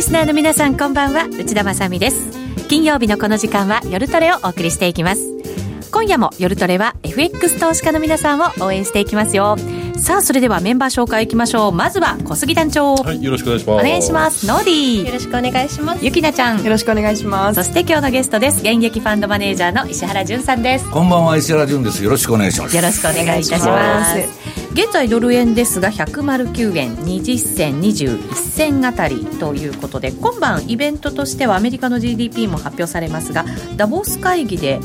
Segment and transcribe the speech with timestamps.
[0.00, 1.26] リスナーの皆さんこんばんは。
[1.26, 2.30] 内田まさです。
[2.68, 5.20] 金曜日のこの時間は夜トレをお送りしていきます。
[5.92, 9.56] 今夜も夜トレは FX 投資家の皆さんを応援していきますよ。
[10.00, 11.72] さあそれではメンバー紹介いきましょう。
[11.72, 12.94] まずは小杉団長。
[12.94, 13.86] はいよろしくお願いします。
[13.86, 14.46] お願いします。
[14.46, 15.06] ノーディー。
[15.06, 16.04] よろしくお願いします。
[16.04, 16.62] ゆきなちゃん。
[16.62, 17.62] よろしくお願いします。
[17.62, 18.60] そして今日のゲストです。
[18.60, 20.90] 現役ファンドマネージャーの石原潤さんです。
[20.90, 22.02] こんばんは石原潤です。
[22.02, 22.74] よろしくお願いします。
[22.74, 24.60] よろしくお願いいたします。
[24.72, 33.44] 現在ドル円ですが109円20銭21銭あたりということで今晩イベントとしてはアメリカの GDP も発表されますが
[33.76, 34.78] ダボス会議で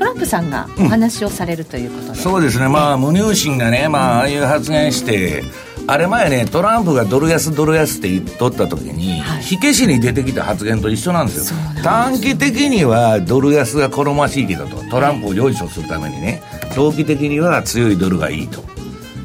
[0.00, 2.68] トランプさんがお話をされるということで、うん、そうですね。
[2.68, 5.44] まあ無入信がね、まあ、ああいう発言して
[5.86, 11.58] あれ前ねトランプがドル安ドル安って言っとった時に、はい、火消しに出てきた発言と一緒なんですよ。
[11.84, 16.42] 短期的にはドル安が好ましいけどとトランプを用意するためにね
[16.74, 18.64] 長期的には強いドルがいいと。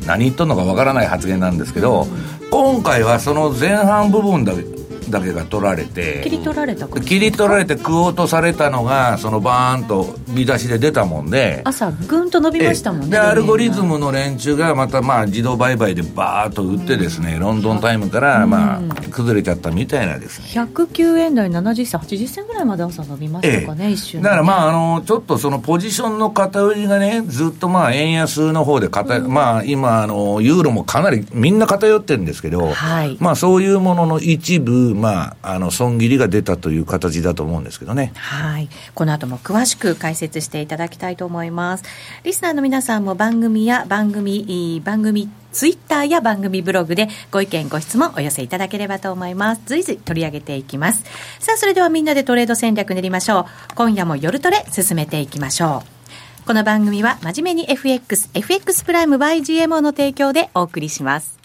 [0.05, 2.05] 何言っとんのかわからない発言なんですけど、
[2.51, 4.63] 今回はその前半部分だけ
[5.09, 6.21] だけが取られて。
[6.23, 11.61] 切り取られた切り取られて食おうとされたのがそのバーンと見出しで出たもんで。
[11.63, 18.81] 朝ぐんと伸びましたもんねでアルゴリズムの連中がまたまあ自動売買でバーッと売ってですね、ロンドンタイムからまあ
[19.11, 20.61] 崩れちゃったみたいなですね。
[20.61, 38.11] 109円台70銭80銭ぐらいまで朝伸びましたかね、一瞬、だからまああのちょっとそのポジションの偏りがねずっとまあ円安の方で偏、うん、まあ今あのユーロもかなりみんな偏ってるんですけど、はい、まあそういうものの一部まああの損切りが出たという形だと思うんですけどね。
[38.15, 38.69] はい。
[38.93, 41.83] この後も詳しく解説していただきたいと思います。
[42.23, 49.61] リスナーの皆さんも番組や番組、番組ツイッターや番組ブログでご意見ご質問お寄せいただければと思います。
[49.65, 51.03] 随時取り上げていきます。
[51.39, 53.45] さあ、それではみんなでトレード戦略練りましょう。
[53.75, 56.45] 今夜も夜トレ進めていきましょう。
[56.45, 61.44] この番組は真面目に FX、FX プライム by GMO の提供でお送りします。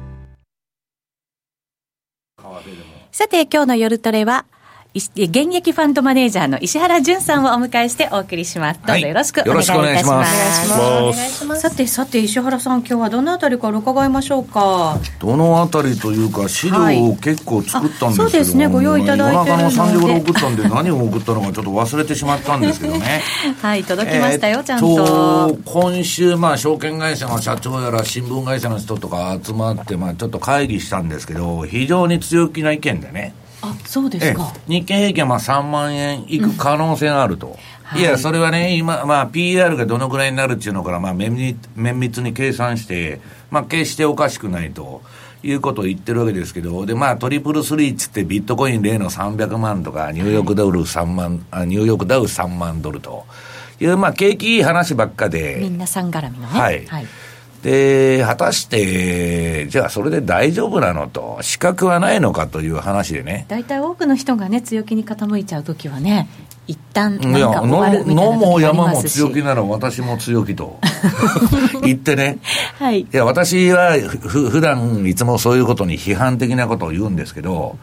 [3.21, 4.45] さて、今日の夜トレは、
[4.93, 8.81] 現役ファンドマネージャーの石原淳さんをお迎えしてお送りします。
[8.85, 10.69] どうぞよろしくお願いいたします。
[10.69, 11.61] お願いします。
[11.61, 14.99] さて、さて、石原さん、今日はどのあたりから伺いましょうか。
[15.19, 23.21] どのあたりというか、資料を結構作ったんですけど、そうですね、ご用意いただいて夜中の3時頃送ったんで、何を送ったのかちょっと忘れてしまったんですけどね。
[23.63, 25.57] はい、届きましたよ、えー、ちゃんと。
[25.63, 33.30] 今週、まあ、証券会社の社長やら新聞会社の人とか集まって、まあ、ちょっと会議したんですけど、非常に強気な意見でね。
[33.91, 37.47] あそうですか日経平均はまあ3万円いく可能性があると。
[37.47, 37.53] うん
[37.91, 43.19] はい、いや、それはね、今、まあ、PR がどのぐらいになるっていうのから、まあ綿密、綿密に計算して、
[43.49, 45.01] まあ、決しておかしくないと
[45.43, 53.25] いうことを言ってるわけですけど、で、まあ、トリプルスリーっつってビットコイン例の300万とか、ニューヨークダウル3万、はい、ニューヨークダウ3万ドルと
[53.81, 55.57] いう、まあ、景気いい話ばっかで。
[55.59, 56.59] みんなさん絡みのね。
[56.59, 56.85] はい。
[56.85, 57.05] はい
[57.63, 63.45] で、果たして、じゃあそれで大丈夫なのと、資格はないのかという話でね。
[63.47, 66.27] 大体多くの人がね、強気に傾いちゃうときはね、
[66.67, 70.79] 一旦なんか終わるみたいなも山も強気なら私も強気と。
[71.83, 72.37] 言ってね、
[72.77, 77.77] はい、いや私はふ普段いつもそういうことに批判的なことを言うんですけど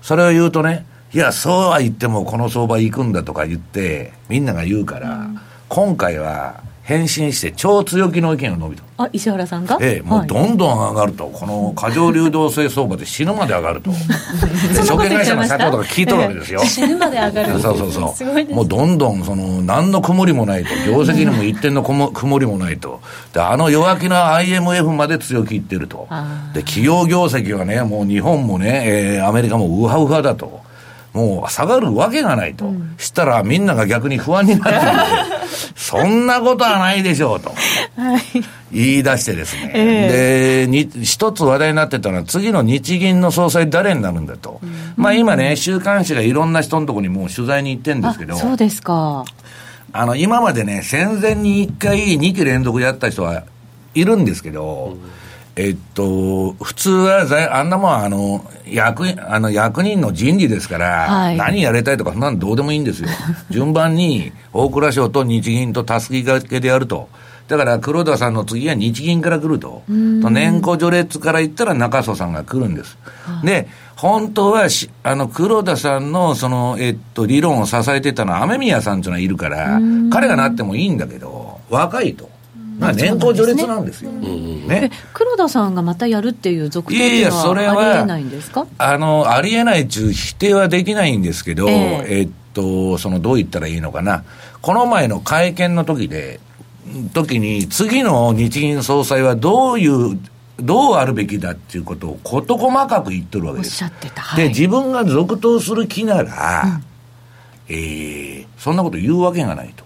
[0.00, 5.38] それを言うとねいやそうは言ってもこの相場行くんだとか言ってみんなが言うから、うん、
[5.68, 8.82] 今回は返信して超強気の意見を述べた。
[8.98, 9.78] あ、石原さんが？
[9.80, 13.90] ええ、もうどんどん上がると、この過剰流動性相場で死ぬまで上がると。
[14.84, 16.60] 証券会社の社長とか聞いとるわけですよ。
[16.64, 17.58] 死ぬまで上がる。
[17.58, 18.14] そうそうそ
[18.50, 18.54] う。
[18.54, 20.68] もうどんどん、その、何の曇りもないと。
[20.86, 23.00] 業績にも一点の曇りもないと。
[23.32, 26.06] で、あの弱気な IMF まで強気いってると。
[26.52, 30.60] で、企業業績はね、もう日本もね、えー、アメリカもウハウハだと。
[31.14, 32.72] もう下がるわけがないと。
[32.98, 34.78] したらみんなが逆に不安になって
[35.76, 37.54] そんなことはないでしょうと。
[38.72, 39.70] 言い出してですね。
[39.74, 44.58] えー、で、に、一つ話題になってたのは次の日銀の総裁誰になるんだと。
[44.60, 48.34] うん、まあ今ね、週刊誌がいろんな人のところにもう取材に行ってるんですけど。
[48.34, 49.24] そうですか。
[49.92, 53.44] あの、今までね、戦前に一回2期連続やった人は
[53.94, 55.23] いるんですけど、うん
[55.56, 63.08] えっと、普通は、あんなもん、あの、役、あの、役人の人事ですから、はい、何やりたいとか、そんなのどうでもいいんですよ。
[63.50, 67.08] 順番に、大蔵省と日銀とたすきがけでやると。
[67.46, 69.82] だから、黒田さんの次は日銀から来ると。
[69.86, 69.92] と
[70.30, 72.96] 年功序列から言ったら中曽さんが来るんです。
[73.44, 79.78] で、本当はし、あの、黒田さんの、その、えっと、理論を支えてたのは雨宮さんというのはいるから、
[80.10, 82.33] 彼がなってもいいんだけど、若いと。
[82.78, 84.10] まあ、年功序列なんですよ。
[84.10, 88.66] ね、黒田さんがまたやるっていう続投っていうのはありえないんですか？
[88.78, 94.24] あの、ありえないという否定はできないんですけど、えー、えっと、その、どう言ったらいいのかな。
[94.60, 96.40] この前の会見の時で、
[97.12, 100.18] 時に、次の日銀総裁はどういう
[100.58, 103.84] どうあるべきだっていうことを事細かく言ってるわけです。
[103.84, 104.22] おっしゃってた。
[104.22, 106.84] はい、で、自分が続投する気なら、うん、
[107.68, 109.83] えー、そんなこと言うわけがないと。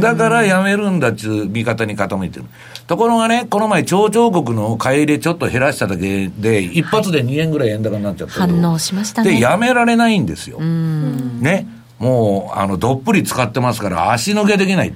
[0.00, 2.46] だからやめるんだっていう見方に傾いてる。
[2.86, 9.32] ところがね、この前、町長国の買い入れちょっと減らしただけで、一発で2円ぐらい円高になっちゃった、反応しましたね。
[9.32, 10.58] で、やめられないんですよ。
[10.60, 11.66] ね。
[11.98, 14.92] もう、あの、どっぷり使ってますから、足抜けできない。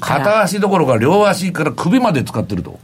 [0.00, 2.78] 片足どころか両足から首まで使ってると。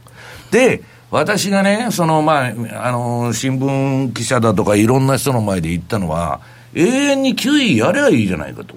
[0.51, 6.41] で、私がね、その、まあ、あの、新聞記者だとかいろんな人の前で言ったのは、
[6.75, 8.75] 永遠に9位やればいいじゃないかと。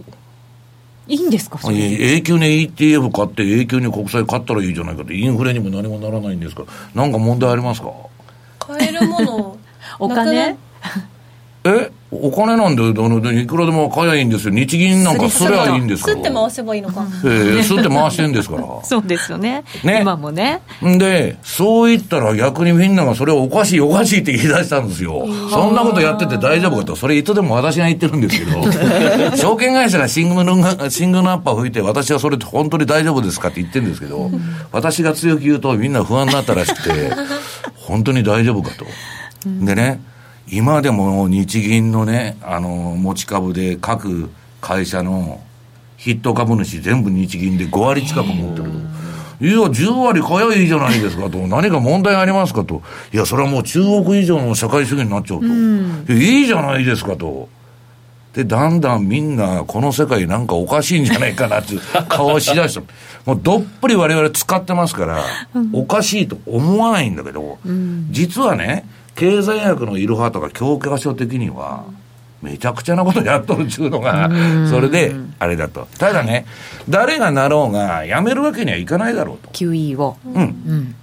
[1.08, 6.64] いいんですか永久に ETF 買って永久に国債買ったらいいじゃないかってインフレにも何もならないんですか。
[6.94, 7.90] らなんか問題ありますか？
[8.58, 9.56] 買えるもの
[10.00, 10.56] お金？
[11.66, 12.88] えお金なんで、
[13.40, 14.54] いくらでも買えばいいんですよ。
[14.54, 16.16] 日銀なんかすりゃいいんですから。
[16.16, 17.04] すって回せばいいのか。
[17.24, 18.62] ええー、すって回してんですから。
[18.84, 19.64] そうですよね。
[19.82, 19.98] ね。
[20.02, 20.60] 今もね。
[20.82, 25.26] で、そう言ったら逆にみんながそれはおかしいおかしいって言い出したんですよ。
[25.50, 26.94] そんなことやってて大丈夫かと。
[26.94, 28.62] それいつでも私が言ってるんですけど、
[29.36, 34.30] 証券会社がシングル、シングルアッパー吹いて、私はそれ本当に大丈夫ですかって言ってるんですけど、
[34.70, 37.10] 私が強く言うとみんな不安になったらしくて、
[37.74, 38.86] 本当に大丈夫かと。
[39.44, 40.00] でね、
[40.50, 45.40] 今でも日銀のね、あの、持ち株で各会社の
[45.96, 48.96] ヒット株主全部日銀で5割近く持ってると。
[49.44, 51.38] いや、10割買えばいいじゃないですかと。
[51.46, 52.82] 何か問題ありますかと。
[53.12, 56.12] いや、それはもう中国以上の社会主義になっちゃうと。
[56.12, 57.49] いいじゃないですかと。
[58.34, 62.82] で、だんだんみんな、この世界なんかおかしいんじゃないかなっていう 顔をしだした。
[63.25, 65.25] もうどっぷり我々使ってますから、
[65.72, 67.58] おかしいと思わないんだけど、
[68.10, 68.84] 実はね、
[69.16, 71.84] 経済学のいろはとか教科書的には、
[72.42, 74.30] めちゃくちゃなことやっとるっちゅうのが、
[74.70, 75.88] それで、あれだと。
[75.98, 76.46] ただね、
[76.88, 79.48] 誰がなろうが、やめるわけにはいかないだろうと。
[79.50, 80.16] QE を。
[80.24, 80.94] うん。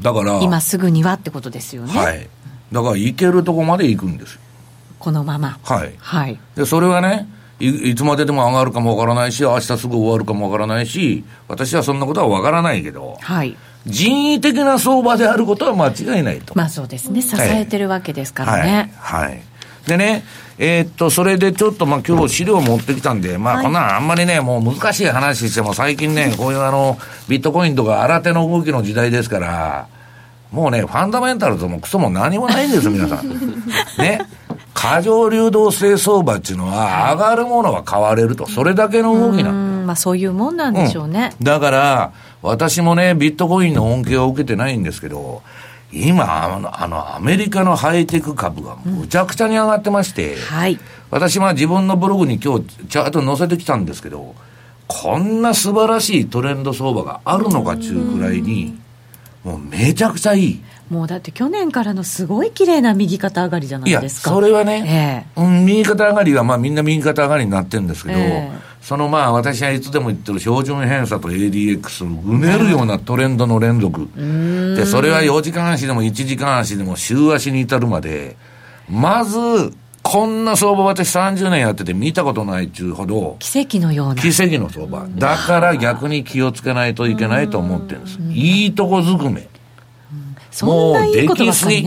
[0.00, 0.40] だから。
[0.40, 1.92] 今すぐにはってことですよね。
[1.96, 2.28] はい。
[2.72, 4.40] だから、行けるとこまで行くんですよ。
[4.98, 5.58] このまま。
[5.62, 5.94] はい。
[5.98, 6.38] はい。
[6.56, 7.28] で、それはね、
[7.60, 13.56] いいつまででも上がるかもわからないし、明日すぐ終わるかもわからないし、私はそんなことはわからないけど、はい。
[13.86, 16.54] 人為的な相場であることは間違いないと。
[16.56, 17.22] まあそうですね。
[17.22, 18.92] 支えてるわけですからね。
[18.96, 19.22] はい。
[19.22, 19.42] はいはい、
[19.86, 20.24] でね、
[20.58, 29.88] えー、っと、それでちょっとまあ今日資料持ってきたんで、まあこんなんあんまりね、もう難しい話しても最近ね、こういうあの、ビットコインとか新手の動きの時代ですから、
[30.50, 33.28] もうね、ファンダメンタルともクソも何もないんですよ、皆さん。
[33.98, 34.20] ね。
[34.72, 38.48] 過剰流動性相場っていうのは、上がるものは買われると。
[38.48, 41.32] それだけの動きなんまあそういうもんなんでしょうね。
[41.38, 42.12] うん、だから、
[42.44, 45.42] 私もね、ビットコインの恩恵を受けてないんですけど、
[45.90, 50.78] 今、あの、あのアメリカのハイテク株がむちゃくちゃに上がってまして、うん、はい。
[51.10, 54.34] 私は自分のブログに今日チャート載せてきたんですけど、
[54.88, 58.78] こんな素晴らしいトレンド相場があるのかっていうくらいに、
[59.42, 60.62] もうめちゃくちゃいい。
[60.90, 64.30] もうだって去年からのすごい綺麗な右肩上がりじゃないですか。
[64.30, 74.10] いや、それはね、えー、うん、右肩上がりはまあみんな右肩上がりになってるんですけど、えーそのまあ私はいつでも言ってる標準偏差と ADX を埋めるようなトレンドの連続。
[74.76, 78.36] で、それは4時間足でも1時間足でも週足に至るまで、
[78.90, 79.72] まず、
[80.02, 83.36] こんな相場私30年やってて見たことないっちゅうほど。
[83.38, 84.16] 奇跡のような。
[84.16, 85.06] 奇跡の相場。
[85.16, 88.18] だから逆に気をつけないといけないと思ってるんです。
[88.32, 89.48] いいとこずくめ。
[90.60, 91.86] もうできすぎ。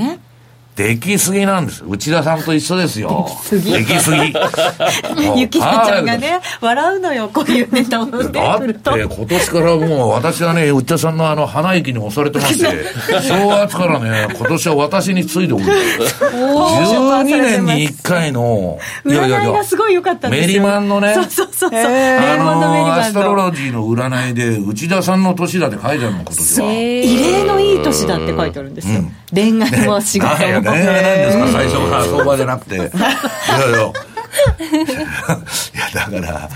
[0.77, 1.83] できすぎなんです。
[1.87, 3.27] 内田さんと一緒ですよ。
[3.49, 4.31] できすぎ。
[5.35, 8.11] ゆきなちゃんがね、笑うのよ、こういうネタをね。
[8.29, 12.67] だって今年からもう私はね、内田さんのあの鼻息に押されてまして、
[13.23, 15.73] 正月からね、今年は私についておるんで
[16.07, 16.23] す。
[16.23, 20.29] 12年に1回の、占いがすごい良かった。
[20.29, 21.79] メリマンのね、そうそうそうそう。
[21.79, 26.71] あの、マンアストロロジーの占いで、内田さんの年だって書いてあるの、今年は。
[26.71, 29.01] 異例のいい年だって書いてあるんですよ。
[29.33, 30.27] 恋愛も仕事
[30.61, 30.66] も。
[30.71, 32.75] 恋愛なんですか、最初から相場じゃなくて。
[32.75, 32.91] いやいや。
[32.91, 32.93] い
[35.77, 36.49] や、だから、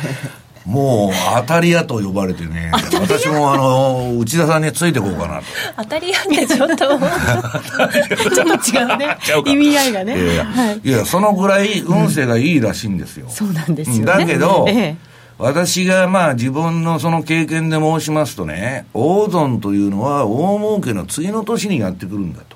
[0.65, 5.43] もう当たり屋と呼ばれてね、私もあの、内田さんについていこうかなと。
[5.77, 9.43] 当たり屋ってちょっと ちょっと違うねう。
[9.43, 10.21] か意味合いがね。
[10.21, 10.79] いやいや、はい。
[10.83, 13.25] いやそのぐらい運勢がいいらしいんですよ。
[13.29, 14.05] そうなんですよね。
[14.05, 22.55] だけど、ええ私がまあ自分のその経験で申しますとね、大損というのは大儲けの次の年にやってくるんだと。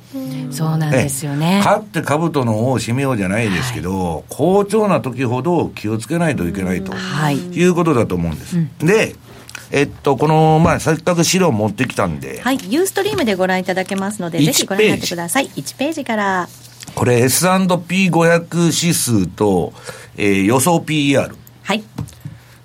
[0.51, 1.62] そうなんですよね。
[1.63, 8.57] 勝って兜の尾を締めようじゃないですけど、好調な時ほど気をつけないといけないと、はいいうことだと思うんです。
[8.79, 9.15] で、
[9.72, 12.60] えっと、この、まあ、せっかく資料持ってきたんで、はい。
[12.69, 15.48] ユーストリームでご覧いただけますので、1ぜひご覧になってください。
[15.48, 16.48] 1ページから。
[16.93, 19.74] これ S&P500 指数と、
[20.17, 21.34] えー予想 PER。
[21.63, 21.84] はい。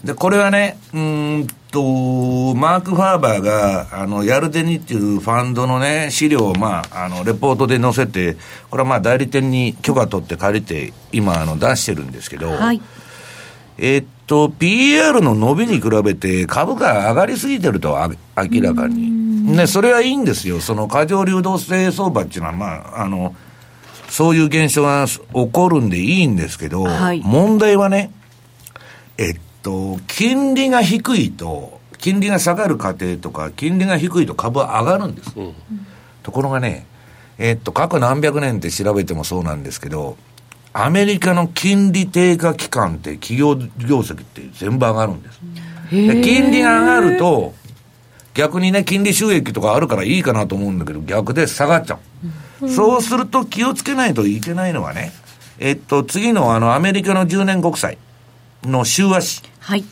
[0.05, 8.37] で、これはね、うーんと、マーク・ファーバーが、あの、ヤルデニっていうファンドのね、資料を、まあ、あの、レポートで載せて、
[8.71, 12.81] これはまあ、代理店に許可取って借りて、今、あの、出してるんですけど、はい。
[13.79, 19.11] えっと、PER の伸びに比べて株価上がりすぎてると、あ明らかに。
[19.57, 20.61] ね、それはいいんですよ。
[20.61, 23.35] その過剰流動性相場っていうのは、まあ、あの、
[24.11, 28.13] そういう現象が起こるんでいいんですけど、はい問題はね、
[29.19, 35.35] えっと、金利が低いと、金利が下がる過程とか、金利が低いと株は上がるんです。
[36.23, 36.87] ところがね、
[37.39, 40.17] えっと、過去何百年って調べてもそうなんですけど、
[40.73, 45.41] アメリカの金利低下期間って企業業績って全部上がるんです。
[45.91, 47.55] で金利が上がると、
[48.35, 51.99] 逆にね、金利収益とかあるからいいかなと思うんだけど、逆で下がっちゃ
[52.63, 52.69] う。
[52.69, 55.13] そうすると気をつけないといけないのはね、
[55.59, 57.99] えっと、次のあの、アメリカの10年国債
[58.63, 59.43] の週足。
[59.61, 59.85] はい。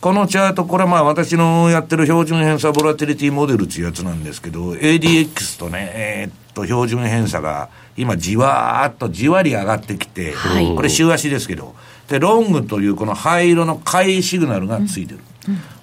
[0.00, 11.74] このチャート、これはまあ私のやってる標準偏差ボラティリティモデルっていうやつなんですけど、ADX とね、えーっと、標準偏差が今じわーっとじわり上がってきて、はいこれ週足ですけど、
[12.08, 15.20] で、ロングというこの灰色の買いシグナルがついてる。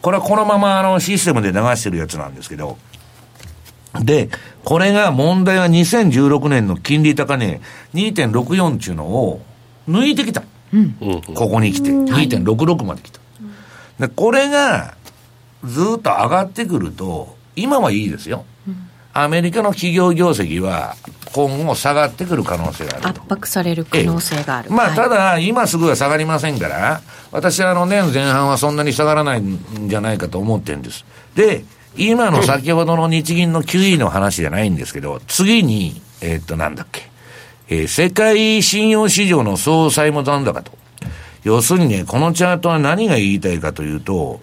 [0.02, 2.78] これはこのままあのシステムで流してるやつなんですけど、
[4.02, 4.30] で、
[4.64, 7.60] これが問題は2016年の金利高値
[7.94, 9.42] 2.64っていうのを
[9.90, 10.44] 抜いてきた。
[11.34, 13.20] ここに来て、2.66まで来た。
[14.00, 14.96] で、これが
[15.64, 18.46] ずっと上がってくると、今はいいですよ。
[19.14, 20.98] アメリカの企業業績は
[21.32, 23.10] 今後下がってくる可能性があると。
[23.10, 24.70] 圧迫される可能性がある。
[24.72, 27.02] まあ、はいただ、今すぐは下がりませんから、
[27.32, 31.06] 私はあの年前半はそんなに下がらないんじゃないかと思ってるんです。
[31.36, 31.64] で、
[31.98, 37.10] 今の先ほどの日銀の QE の話じゃないんですけど、次に、えーっと、なんだっけ、
[37.68, 40.72] えー世界信用市場の総債務残高と。
[41.44, 44.42] 要するにね、このチャートは何が言いたいかというと、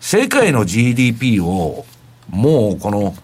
[0.00, 1.84] 世界の GDP を、
[2.28, 3.14] もうこの、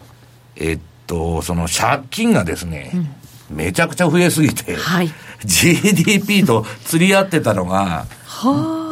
[0.56, 2.92] えっと、その借金がですね、
[3.50, 5.10] めちゃくちゃ増えすぎて、はい。
[5.44, 8.06] GDP と釣り合ってたのが、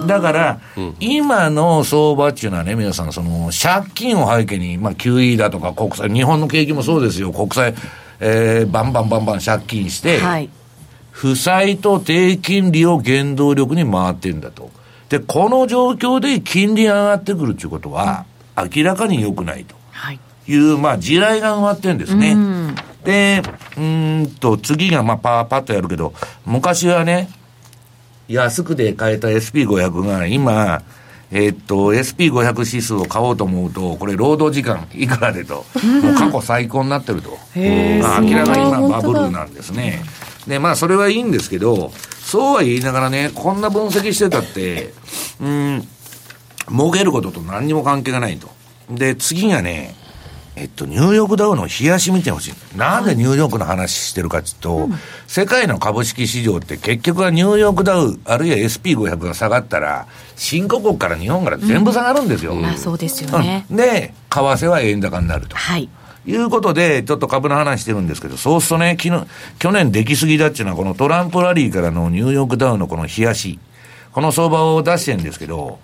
[0.06, 0.60] だから、
[0.98, 7.74] 今の相場っていうのはね、皆さん、その、借金を背景に、まあ、QE だとか国債、日本の景気もそうですよ、国債、
[8.20, 10.48] えー、バンバンバンバン借金して、はい。
[11.10, 14.70] 負債と低金利を原動力に回ってるんだと。
[15.08, 18.24] で、この状況で金利が上がってくるっていうことは、
[18.56, 20.20] 明らかに良くないとはい。
[20.46, 22.32] いう、まあ、地雷が埋まってるんですね。
[22.32, 22.74] うん
[23.04, 23.42] で、
[23.76, 26.12] うーんと、次が、まあ、パーパッとやるけど、
[26.44, 27.30] 昔はね、
[28.28, 30.82] 安くで買えた SP500 が今、
[31.32, 35.64] えーっと、SP500 指数を買おうと思うと、これ労働時間いくらでと、
[36.02, 37.30] もう過去最高になってると。
[37.30, 40.02] まあ、明らかに今バブルなんですね。
[40.46, 44.92] で、まあ、それはいいんですけど、そうは言いながらね、こんな分析してたって、
[45.40, 45.88] うーん、
[46.68, 48.48] 儲けることと何にも関係がないと。
[48.90, 49.94] で、次がね、
[50.56, 52.76] えっと、ニューヨークダウの冷やし見てほしい。
[52.76, 54.88] なんでニューヨークの話してるかっていうと、
[55.26, 62.54] 世界の株式市場って結局はニューヨークダウ、あるいは SP500 が下がったら、新興国から日本から全部下がるんですよ。
[62.54, 63.66] まあ、そうですよね。
[63.70, 65.56] うんで、為替は円高になると。
[65.56, 65.88] はい。
[66.26, 69.26] いうことで、ちょっと株の話してるんですけど、そうするとね、昨日、
[69.58, 73.58] 去年出来すぎだっていうのは、このトランプラリーからのニューヨークダウのこの冷やし、
[74.12, 75.78] この相場を出してるんですけど、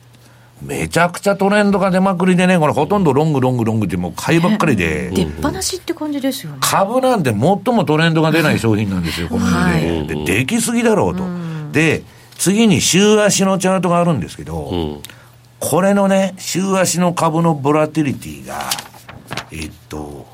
[0.62, 5.10] めちゃくちゃトレンドが出まくりでね、これほとんどロングロングロングってもう買いばっかりで。
[5.10, 6.58] 出っ放しって感じですよね。
[6.60, 10.14] 株なんて最もトレンドが出ない商品なんですよ、この世で。
[10.14, 11.25] で、できすぎだろうと。
[11.72, 12.02] で、
[12.38, 15.02] 次に週足のチャートがあるんですけど、
[15.60, 18.70] これのね、週足の株のボラティリティが、
[19.52, 20.26] えっと、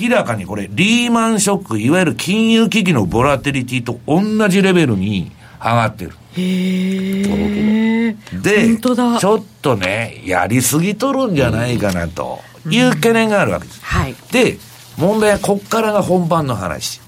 [0.00, 5.30] 明らかにこれ、リーマンショック、いわゆる金融危機のボラティリティと同じレベルに
[5.60, 6.12] 上がってる。
[6.36, 13.80] へで、ちょっとね、やりすぎとるんじゃないかなという懸念があるわけです。
[13.82, 14.14] はい。
[14.32, 14.58] で、
[14.96, 17.00] 問題はこっからが本番の話。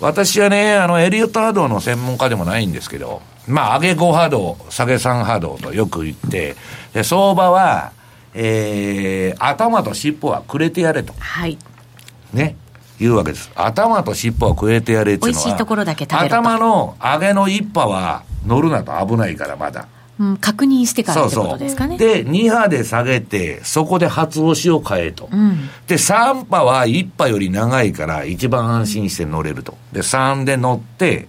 [0.00, 6.54] 私はね、あの、エリオット波動の専門家でもないんですけど、まあ、上げ5波動、下げ3波動とよく言って、
[6.92, 7.92] で相場は、
[8.34, 11.14] えー、頭と尻尾はくれてやれと。
[11.18, 11.58] はい。
[12.32, 12.56] ね。
[12.98, 13.50] 言うわけです。
[13.54, 15.44] 頭と尻尾はくれてやれっていうのは。
[15.44, 19.86] 美味しいところだけ食べる頭の上げの一波は乗るなと危ないからまだ。
[20.18, 21.96] うん、確認してからってことですかね。
[21.96, 25.28] そうそうで、2波で下げて、そこで初押しを変えと。
[25.30, 29.78] うん、で、3波は1波より長いから、一番安心して乗れると。
[29.92, 31.28] で、3で乗って、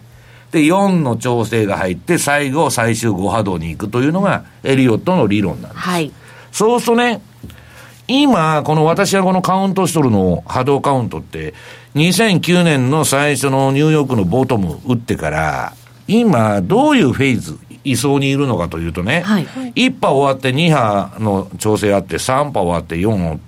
[0.51, 5.81] で、4の調整が入って、最後、最終5波動に行くというのが、エリオットの理論なんです。
[5.83, 6.11] はい。
[6.51, 7.21] そうするとね、
[8.09, 11.53] 今、この私はこのカウントしとるの波動カウントって、
[11.93, 15.73] 2009年の最初のニューヨークのボトム打ってから、
[16.07, 23.39] 今、どういうフェーズ、位相にいるのかというとね、はい、1波終わって2波の調整あって、3波終わって4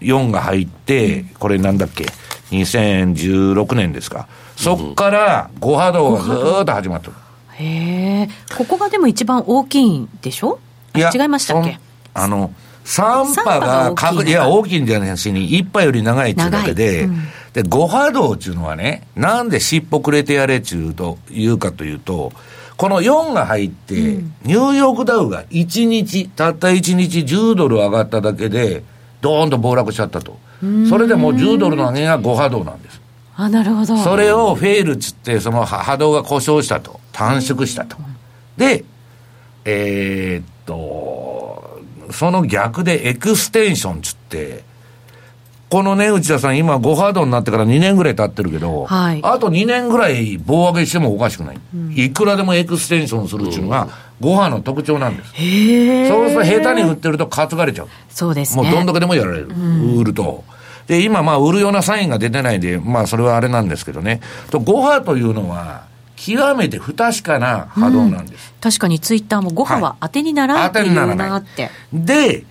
[0.00, 2.06] 4が入って、これなんだっけ、
[2.52, 4.28] 2016年ですか。
[4.56, 7.12] そっから5波動がずーっと始まってる。
[7.54, 8.28] へえ。
[8.56, 10.58] ここがでも一番大きいんでしょ？
[10.94, 11.78] いや違いましたっけ？
[12.14, 12.52] あの、
[12.90, 22.32] 3波が確、いや、大きいんじゃないしに、1波より長いっていうだけで、うん、で、5波動っていうのはね、なんで尻尾くれてやれっていうと、言うかというと、
[22.76, 28.82] この4が入って、うん、ニューヨークダウが1日、たった1日10ドル上がっただけで、
[29.20, 30.38] ドーンと暴落しちゃったと。
[30.88, 33.00] それでもう10ドルの上げが5波動なんです。
[33.36, 33.96] あ、なるほど。
[33.98, 37.00] それをフェールっつって、その波動が故障したと。
[37.12, 37.96] 短縮したと。
[38.56, 38.84] で、
[39.64, 41.29] えー、っと、
[42.12, 44.64] その逆でエクステンションつって、
[45.70, 51.60] このね、内田さん、今、5ハードになってから2年ぐらい経ってるけど、はい、あと2年ぐらい棒上げしてもおかしくない。
[51.74, 53.88] うん、いくらでもエクステンションするっていうのが、
[54.20, 55.32] 5波の特徴なんです。
[55.34, 57.88] へそうすると下手に売ってると担がれちゃう。
[58.08, 58.64] そうですね。
[58.64, 59.48] もうどんだけでもやられる。
[59.48, 60.42] うん、売ると。
[60.88, 64.20] で、今、まあ、売るようなサインが出てないで、まあ、それはあれなんですけどね。
[64.50, 65.84] と、5波というのは、
[66.22, 68.52] 極めて不確かな波動なんです。
[68.54, 71.70] うん、確かにツイッターも5波は当てにならんっていうなって。
[71.94, 72.44] で、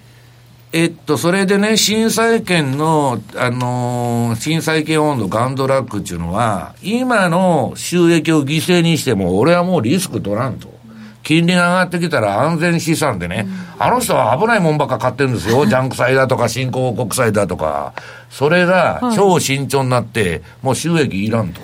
[0.71, 10.79] えっと、それでね、震災権の、あのー、震災権温度、ガンドラックっていうのは、今の収益を犠牲にしても、俺はもうリスク取らんと。
[11.21, 13.45] 金利が上がってきたら安全資産でね、
[13.77, 15.65] うん、あの人は危ないもんばっか買ってるんですよ。
[15.67, 17.93] ジャンク債だとか、新興国債だとか。
[18.31, 21.61] それが超慎重になって、もう収益いらんと。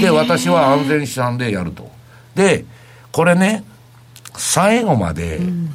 [0.00, 1.90] で、私は安全資産でやると。
[2.34, 2.64] で、
[3.12, 3.64] これね、
[4.36, 5.74] 最後まで、うん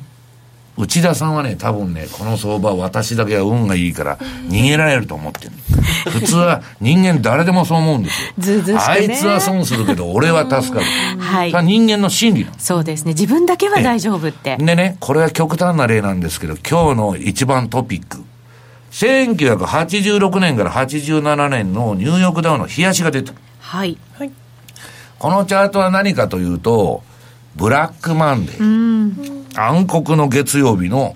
[0.80, 4.18] 内田さんはね、多分ね、この相場、私だけは運がいいから、
[4.48, 5.52] 逃げられると思ってる。
[6.10, 8.28] 普通は人間誰でもそう思うんですよ。
[8.40, 10.86] ずずね、あいつは損するけど、俺は助かる。
[11.20, 11.66] はい。
[11.66, 13.12] 人間の心理なそうですね。
[13.12, 14.56] 自分だけは大丈夫って。
[14.56, 18.24] でね、これは極端な例なんですけど、今日の一番トピック。
[18.94, 23.34] 1986年から87年のニューヨークダウの冷やしが出た。
[23.70, 24.00] はい。
[24.18, 24.32] はい。
[25.20, 27.04] このチャートは何かというと、
[27.56, 29.62] ブラックマンデー。
[29.62, 31.16] 暗黒の月曜日の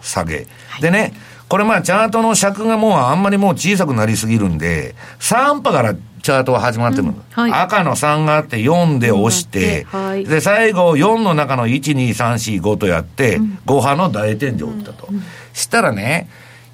[0.00, 0.48] 下げ。
[0.68, 1.12] はい、でね、
[1.48, 15.06] これまあチャートの尺がもうあんまりもう小さくなりすぎるんで、3波からチャートは始まってるの、うんはい、赤の3があって4で押して、はい、で、最後4の中の1、2、3、4、5とやって、うん、5波の大天井を打ったと。
[15.08, 15.22] うん、
[15.52, 16.28] したらね、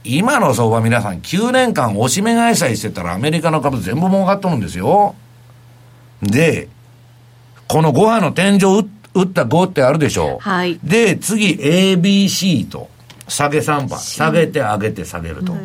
[0.04, 5.14] 今の相場皆さん9年間押し目買いさえしてたらアメリカの株全部儲かっとるんですよ。
[6.22, 6.68] で、
[7.68, 10.48] この5波の天井打った5ってあるでしょう。
[10.48, 10.78] はい。
[10.82, 12.88] で、次 ABC と、
[13.28, 13.98] 下げ3波。
[13.98, 15.52] 下げて上げて下げると。
[15.52, 15.62] はい、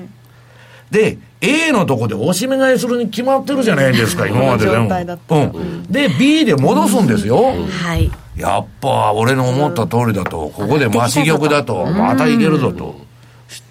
[0.91, 4.89] で、A のとこで押し目買いするに決まってるじゃないですか、今まででも。
[5.29, 5.83] うん。
[5.83, 7.53] で、B で戻すんですよ。
[7.83, 8.11] はい。
[8.35, 13.06] やっぱ、俺の思った通りだと、ここで増し玉だと、またいけるぞと。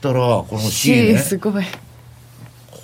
[0.06, 1.18] たら、この C ね。
[1.18, 1.64] すごい。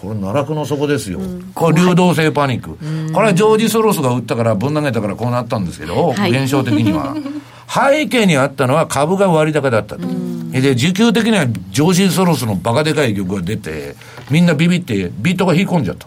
[0.02, 2.76] これ奈落の底ですよ、うん、これ流動性パニック、
[3.12, 7.14] これはジョージ・ソロスが売ったからぶん投げたからこうなったんですけど、はい、現象的には。
[7.72, 13.96] 背景にあったのは株が割高だったと、で需給的にはジョージ・ソロスのバカでかい曲が出て
[14.28, 16.06] みんなビビってビットが引っ込んじゃった。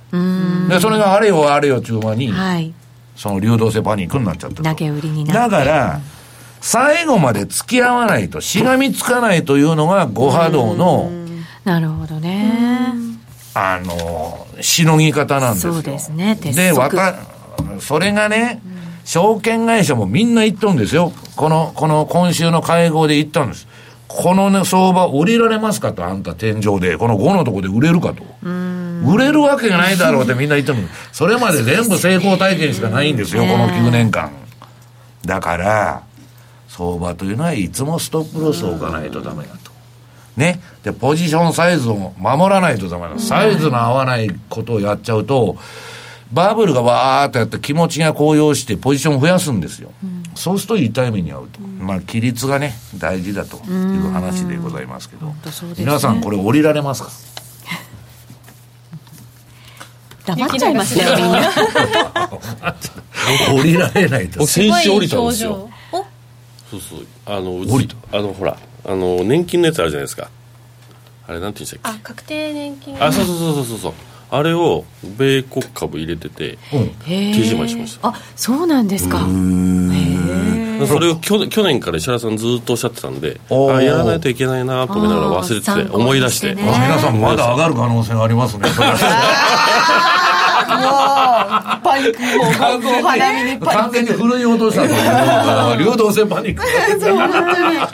[0.70, 2.72] でそれがあれよあれよ中盤に、はい、
[3.16, 6.00] その流動性パニックになっちゃった投げ売りになだから
[6.68, 11.12] 最後まで付き合わないとしがみつかないというのが5波動の
[11.64, 12.92] なるほどね。
[13.54, 15.74] あのしのぎ方なんですよ。
[15.74, 16.34] そうですね。
[16.34, 17.18] でわた
[17.80, 18.64] それがね、
[19.04, 21.14] 証券会社もみんな言っとるんですよ。
[21.36, 23.68] このこの今週の会合で言ったんです。
[24.08, 26.98] この、ね、相場売りられますかとあんた天井で。
[26.98, 28.24] この5のとこで売れるかと。
[28.44, 30.80] 売れるわけがないだろうってみんな言ってる
[31.12, 34.32] それまで全部成功体験しかないんですよ、この9年間。
[35.24, 36.04] だから
[36.68, 39.72] 相場というのはいつもストップロスを置かないとダメだと。
[40.38, 40.60] ね。
[40.84, 43.20] で、ポジションサイズを守らないとダメだ。
[43.20, 45.58] サイズの合わないことをやっちゃうと、
[46.34, 49.92] バブルがわーっとやって気持ちが高揚してポジションを増やすんですよ。
[50.04, 51.60] うん、そうすると痛い目に遭うと。
[51.62, 53.60] まあ、規律がね、大事だとい
[54.00, 55.28] う話でございますけど。
[55.28, 55.36] ね、
[55.78, 57.10] 皆さんこれ降りられますか？
[60.36, 61.52] 黙っちゃいますね、みんな。
[63.54, 64.46] 降りられないと。
[64.48, 65.70] 先週降りたんですよ。
[66.80, 67.08] そうそう。
[67.26, 70.30] あのうちあのほらあの年金のやつあるじゃないですか。
[71.28, 72.00] あれなんて言うんでしたっけ？
[72.00, 73.04] あ確定年金。
[73.04, 73.94] あそうそうそうそうそう。
[74.32, 78.08] あれを米国株入れてて、うん、手締まりしました。
[78.10, 79.20] あそうなんですか。
[79.20, 79.22] へ
[80.82, 88.74] えそれを去去年から石原さんずっとおっしゃってたんであやらないといけないなと思いながら忘れてて思い出して、ね、皆さんまだ上がる可能性がありますね も
[90.76, 96.64] う、パニック、もう、完全に、花見に完全に振い落としたという、流動性パニック。
[97.00, 97.30] そう、本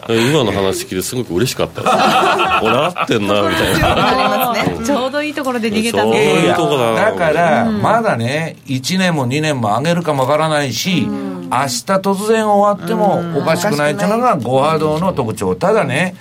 [0.07, 0.31] 当に。
[0.31, 1.93] 今の話聞いてすごく嬉しかったです。
[2.63, 4.55] 俺合ってんな、みたいな。
[4.85, 6.25] ちょうどいいところで逃げたんで。
[6.25, 15.55] ちょうどいいとこだだから、まだね、1年も2年も上げるかもわからないし、明日突然終わってもおかしくないっていうのが、5波動の特徴。
[15.55, 16.15] ただね、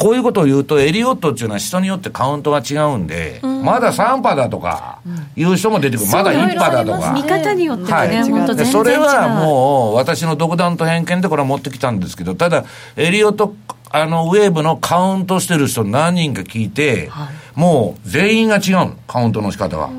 [0.00, 5.00] こういうことを言うと、エリオットっていうのは人によってカウントが違うんで、うん、まだ3波だとか、
[5.36, 7.12] いう人も出てくる、うん、まだ1波だとか。
[7.12, 12.64] 見方によってはね、はい、本当全それはもう、私の独断と偏見でこれは持ってきたんですけど、ただ、
[12.96, 13.54] エリオット、
[13.90, 19.90] あの、ウェーブのカウントしてる人何人か聞いて、はい、もう全員が違うカウントの仕方は。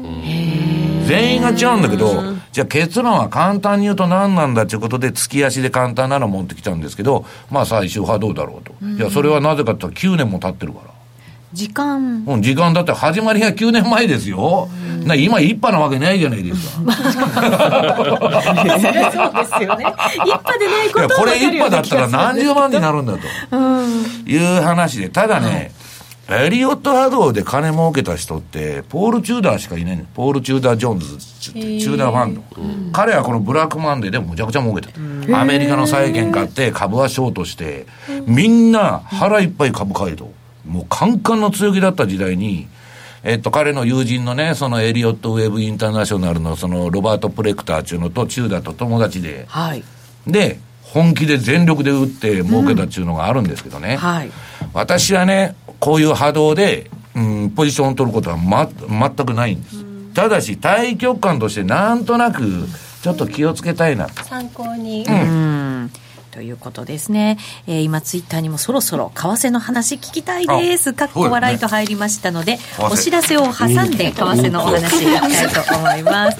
[1.05, 8.73] 全員が違うんだけど、じゃあ結論は簡単に言うと何なんだということで、月足で簡単なの持ってきたんですけど、まあ最終派どうだろうと。
[8.85, 10.91] いや、それはなぜかというと9年も経ってるから。
[11.53, 14.69] 時間うん、時間だって始まりが9年前ですよ。
[15.05, 16.79] な今一派なわけないじゃないですか。
[16.81, 16.95] そう
[18.63, 18.79] で
[19.45, 19.85] すよね。
[20.15, 23.57] 一派でないことこれ一派だったら何十万になるんだと。
[24.29, 25.71] いう話で、ただね、
[26.29, 34.91] エリオット波動で金儲けた人って、ポール・チューダーしかいないポール・チューダー・ジョーンズチューダーファンド、うん、彼はこのブラックマンデーでむちゃくちゃ儲けた。
[35.39, 37.87] アメリカの債券買って株はショートして、
[38.27, 40.31] みんな腹いっぱい株買いと。
[40.65, 42.67] もうカンカンの強気だった時代に、
[43.23, 49.83] えっと、彼の友人のね、そのエリオット・ウェブ・インターナショナルのそのロバート・プレクターっていうのと、チューダーと友達で、はい、
[50.27, 53.93] で、本気で全力で打って儲けたっていうのがあるんですけどね。
[53.93, 54.31] うんはい、
[54.73, 59.90] 私はね、こういう波動で、うん、ポジションを取ることは、ま、全くないんです。
[60.13, 62.41] ただし、対局観としてなんとなく、
[63.01, 65.05] ちょっと気をつけたいな参考に。
[65.07, 65.91] うん。
[66.31, 70.93] ということですね、えー、今ツイッターにもそろそろ為替の話聞きたいです。
[70.93, 74.51] かっこ笑いと入りましたので、ね、お知らせを挟んで為替。
[74.51, 76.37] のお話いきたいと思います。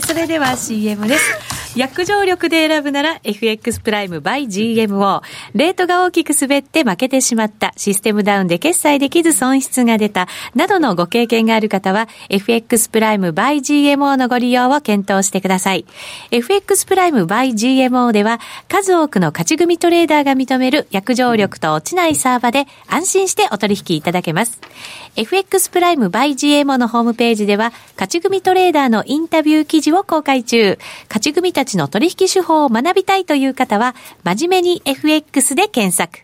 [0.00, 1.64] それでは CM です。
[1.76, 5.22] 約定力で選ぶなら FX プライム by GMO。
[5.54, 15.84] レートが大きく滑って負けてしまった、システムダウンで決済できず損失が出た、などのご経験がある方は FX プライム by GMO のご利用を検討してください。
[16.30, 24.60] FX プライム by GMO では数多くの勝ち組トレーダーが認める約定力と落ちないサーバで安心してお取引いただけます。
[25.16, 30.78] FX プライム by GMO のホームページでは勝ち組トレーダーのインタビュー記事を公開中。
[31.08, 36.23] 勝ち組たちの取引手法を学びたいという方は、真面目に FX で検索。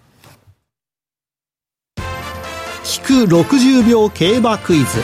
[2.91, 5.01] 聞く60秒競馬クイズ。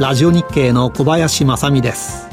[0.00, 2.30] ラジオ日経の小林正美です。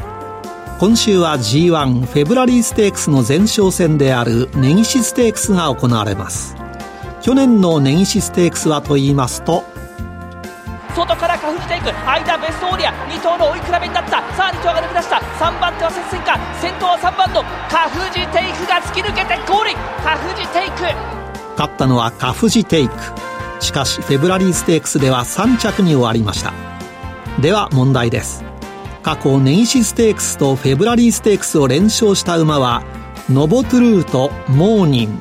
[0.79, 6.55] 今週は G1 フェブラリーステークスの前哨戦である根岸ステークスが行われます。
[7.21, 9.65] 去年の根岸ステークスはと言いますと
[10.95, 14.11] 外からカフジテイク間ベストオーリア2頭の追い比べになった。
[14.37, 15.17] さあ2頭が抜け出した。
[15.17, 16.39] 3番手は接戦か。
[16.61, 20.83] 先頭は3番のカフジテイクが突き抜けてゴールカフジテイク。
[21.57, 22.95] 勝ったのはカフジテイク
[23.65, 26.53] しかしフェブラリーステークスでは3着に終わりました。
[27.41, 28.43] では問題です。
[29.01, 32.83] 過去根岸ステークスとフェブラリーステークスを連勝した馬は
[33.29, 35.19] ノボトゥルーとモーニン。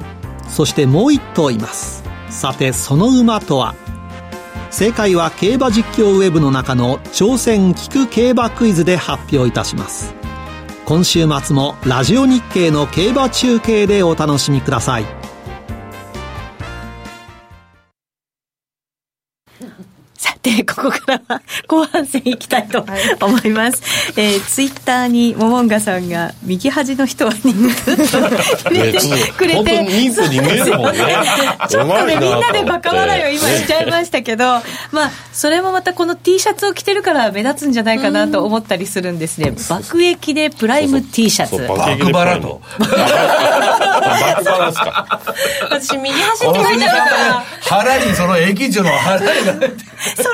[0.49, 2.05] そしてもう1頭います。
[2.29, 3.75] さてその馬とは？
[4.71, 10.15] 正解は競馬実況ウェブの中の挑戦聞く競馬クイズで発表いたします。
[10.85, 15.24] 今週末もラジオ日経の競馬中継でお楽しみください。
[20.45, 22.85] で、 ここからは後半戦いきたいと
[23.21, 23.83] 思います。
[24.15, 28.19] はい、えー、ツイッターにモモンガさんが右端の人は人数と
[28.71, 28.99] 入れて
[29.33, 30.99] くれて、人数に見えるもんね。
[31.69, 34.45] ちょっとね、みんなでバカ笑いを今しちゃいましたけど、
[34.93, 39.55] まあ、それもまたこの T シャツを着てるから目立つんじゃないかなと思ったりするんですね。
[39.71, 41.67] 爆撃でプライム T シャツ。
[41.67, 42.61] 爆バラと。
[42.79, 42.99] 爆バ
[44.59, 45.21] ラですか？
[45.71, 47.45] 私右端って書いてあるから。
[47.63, 49.25] 腹にその駅地の腹が。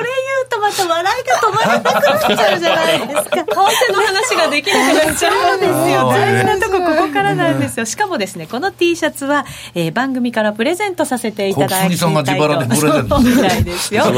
[0.03, 3.37] 言うとまた笑いが止まらなくなっちゃうじゃないですか。
[3.37, 6.09] 為替の話ができなくなっちゃうんですよ。
[6.09, 7.85] 大事なとこここからなんですよ。
[7.85, 11.97] しかもですね、この T シャツは、えー、番組からプレゼントさせていただいと。
[11.97, 13.19] さんが自腹でプレゼント。
[13.19, 14.03] みたいですよ。
[14.05, 14.15] 自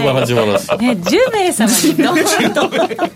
[0.00, 0.76] 腹自腹です。
[0.76, 3.10] ね、10名様にどんどん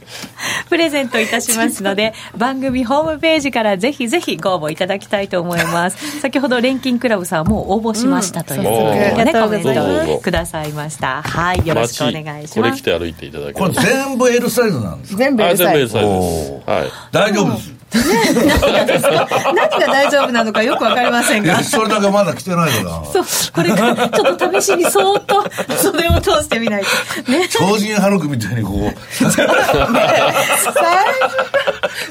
[0.69, 6.21] プレゼントいたしますので、番組ホームページからぜひぜひご応募いただきたいと思います。
[6.21, 11.23] 先ほど錬金クラブさんも応募しましたという、うん、ね、コメントくださいました。
[11.23, 12.46] はい、よろしくお願いします。
[12.55, 15.19] これ着て歩いていただけこれ全部 L サイズなんですか？
[15.19, 15.97] 全部 L サイズ。
[15.97, 16.91] はい。
[17.13, 17.77] 大丈夫です。
[17.97, 21.63] 何が大丈夫なのかよくわかりませんが。
[21.63, 23.05] それだけまだ来てないから。
[23.05, 23.25] そう。
[23.55, 25.45] これからちょっと試しにそーっと
[25.77, 26.83] 袖を通してみない
[27.25, 27.31] と。
[27.33, 27.49] ね。
[27.49, 28.77] 超人ハルクみたいにこう。
[28.83, 28.93] ね、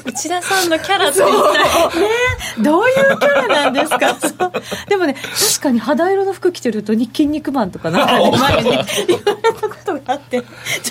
[0.06, 2.00] 内田さんのキャラって一体。
[2.00, 2.08] ね
[2.62, 4.52] どういうキャラなんですか？
[4.88, 8.84] でもね、確かに肌色の服着てると筋肉マンとかなんか前に言われ
[9.60, 10.46] たことがあって、ち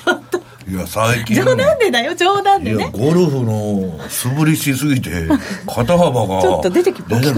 [0.08, 0.42] ょっと。
[0.68, 1.36] いや最近。
[1.36, 2.90] 冗談でだよ冗談でね。
[2.92, 5.10] ゴルフの素振りしすぎて
[5.68, 7.30] 肩幅がちょっと出てきたと、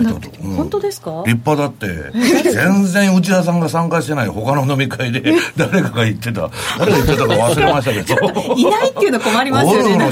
[0.42, 1.24] うん、本当ですか？
[1.26, 2.12] 立派だって。
[2.52, 5.22] 全然内田さんが参加してない他の飲み会で
[5.58, 6.50] 誰かが言ってた。
[6.80, 8.56] 誰が言ってたか忘れましたけど。
[8.56, 10.12] いないっていうの困りますよねゴルフの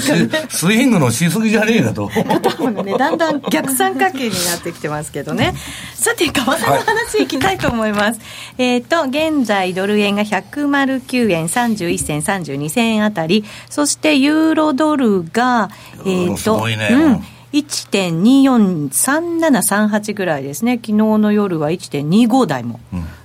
[0.49, 2.09] スイングのしすぎじゃねえかと。
[2.09, 5.53] 肩幅がねだんだん逆三角形になってきてますけどね。
[5.93, 8.25] さて為替の話いきたいと思います、は
[8.59, 15.69] い、えっ、と現在ドル円が109円31銭32銭あたり、そしてユーロドルが、
[16.05, 17.23] えっ、と、ね、うん。
[17.55, 22.81] 1.243738ぐらいですね、昨日の夜は1.25台も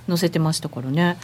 [0.07, 1.17] 載せてましたからね。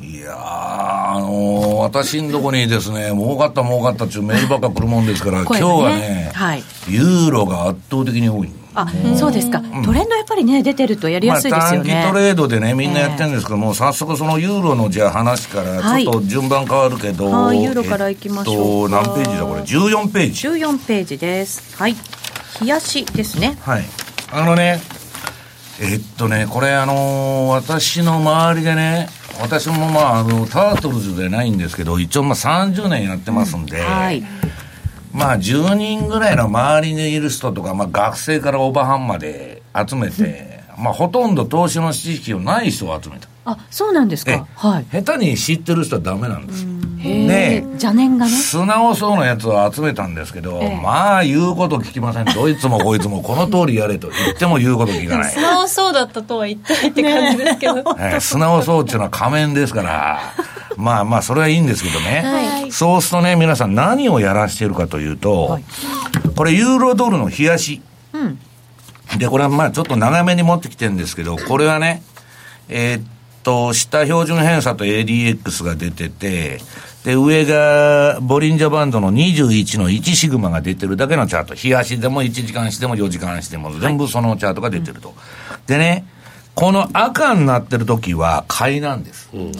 [0.00, 1.32] うん、いやあのー、
[1.78, 8.52] 私んとこにですね、儲かった儲かったっていうメールばっか来るもんですから、 ね、今日はね、はい、ユーロが圧倒的に多い。
[8.76, 11.94] あ、そうですか、トレンドやっぱりね、出てるとやりやすいですよね。
[11.94, 20.48] まあ、短期トレードでね、みんなやってるんですけども、えー、早速そのユーロのじゃあ話から、ちょっと順番変わるけど、はい、ユーロからいきましょう、えっと、何ページだ、これ、14ページ。
[20.48, 21.76] 14ページです。
[21.76, 21.96] はい。
[22.60, 23.58] 冷やしですね。
[23.62, 23.84] はい。
[24.32, 24.80] あのね、
[25.80, 29.08] えっとね、これ、あのー、私の周りでね、
[29.40, 34.24] 私もまあ、あの、タートルズでないんですけど、一応まあ30年やってますんで、うん、はい。
[35.16, 43.26] まあ、10人ぐらいの周りにいる人とか、まあ、学生からおばはんまで集めて、まあ、ほとんど投資の知識をない人を集めた。
[43.46, 44.46] あ、そうなんですか。
[44.54, 44.86] はい。
[44.92, 46.66] 下手に知ってる人はダメなんです。
[47.06, 48.30] で、邪念がね。
[48.32, 52.24] 素直そうなやつを集めたんですけど、まあ、言うこと聞きません。
[52.24, 55.32] どいつもこいつもこの通りやれと言っても言うこと聞かない。
[55.32, 57.94] 素直そうだったとは言ってないって感じですけど。
[57.94, 60.20] ね、素直そうっていうのは仮面ですから、
[60.76, 62.22] まあまあ、それはいいんですけどね。
[62.22, 65.64] はい、そうするとね、皆さん何をやらしているかというと、はい、
[66.34, 67.80] これ、ユーロドルの冷やし。
[68.12, 68.38] うん、
[69.18, 72.02] で、これはまあ、ちょっと長めに持ってきてるんですけど、これはね、
[72.68, 73.02] えー、っ
[73.42, 76.60] と、下標準偏差と ADX が出てて、
[77.06, 81.54] で、上が、ボリンジャーバンドの21の1シグマが出てるだけのチャート。
[81.54, 85.08] 日足でも1時間しても4時間しても、全部そのチャートが出てると。
[85.08, 85.16] はい
[85.66, 86.06] でね、
[86.54, 89.28] この赤になってる時は買いなんです。
[89.34, 89.52] うん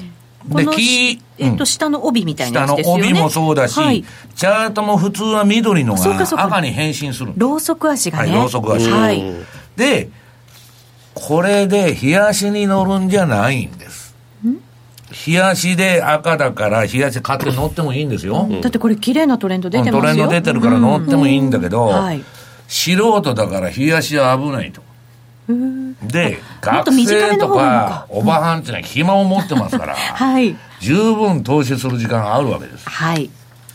[0.47, 3.03] で、木、えっと、下の帯みたいなやつですよね。
[3.03, 4.05] 下の帯もそうだし、はい、
[4.37, 8.31] チャートも普通は緑のが赤に変身するロウソク足がね。
[8.31, 8.89] はい、ロウソク足。
[8.89, 9.25] はい。
[9.75, 10.09] で、
[11.15, 13.86] これで冷やしに乗るんじゃないんです。
[15.27, 18.49] 冷やしで赤だから、冷やし買って乗ってもいいんですよ。
[18.63, 22.23] だってこれ綺麗なトレンド出てますよトレンド出てるから乗ってもいいんだけど、はい、
[22.69, 24.83] 素人だから冷やしは危ないと。
[26.03, 32.89] で、学生とかおばはんっていうのは暇を持ってますから、 はい、十分投資する時間あるわけです。
[32.89, 33.31] はい。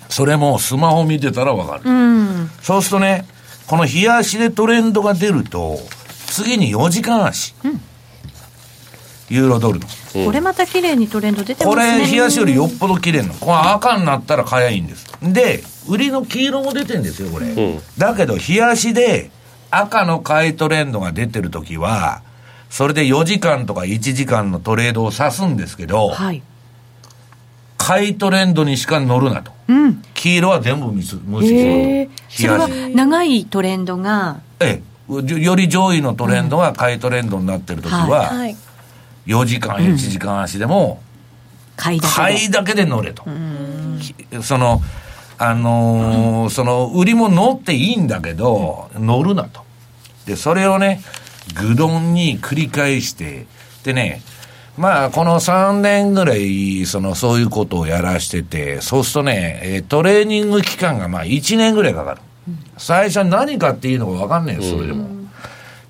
[0.09, 1.89] それもスマホ見てたらわかる。
[1.89, 3.25] うん、そうするとね、
[3.67, 5.79] この冷やしでトレンドが出ると、
[6.27, 7.55] 次に4時間足。
[7.63, 7.81] うん、
[9.31, 9.87] ユーロドルの。
[10.25, 11.99] これまた綺麗にトレンド出てますね。
[11.99, 13.33] これ、冷やしよりよっぽど綺麗なの。
[13.35, 15.07] これ赤になったら早いんです。
[15.21, 17.47] で、売りの黄色も出てんですよ、これ。
[17.47, 19.31] んだけど、冷やしで
[19.69, 22.21] 赤の買いトレンドが出てるときは、
[22.69, 26.41] それで4時間とか1時間のトレードを指すんですけど、はい。
[27.77, 29.51] 買いトレンドにしか乗るなと。
[29.67, 30.01] うん。
[30.13, 32.09] 黄色は全部無視無視する。。
[32.29, 38.55] それは長いトレンドが、ええ、より上位のトレンドが買いトレンドになってるときは、はい。
[39.25, 41.01] 4時間、1時間足でも、
[41.77, 41.95] 買
[42.45, 42.85] いだけで。
[42.85, 43.23] 乗れと。
[43.99, 44.81] きその、
[45.37, 49.61] あのーその、売りも乗っていいんだけど、乗るなと。
[50.25, 51.01] で、それをね、
[51.55, 53.47] 愚鈍に繰り返して、
[53.83, 54.21] でね、
[54.77, 62.21] まあ、この3年ぐらい、その、そういうことをやらしてて、そうするとね、えートレーニング期間がまあ1年ぐらいかかる。
[62.77, 65.07] 最初は何かっていうのがわかんないよ、それでも。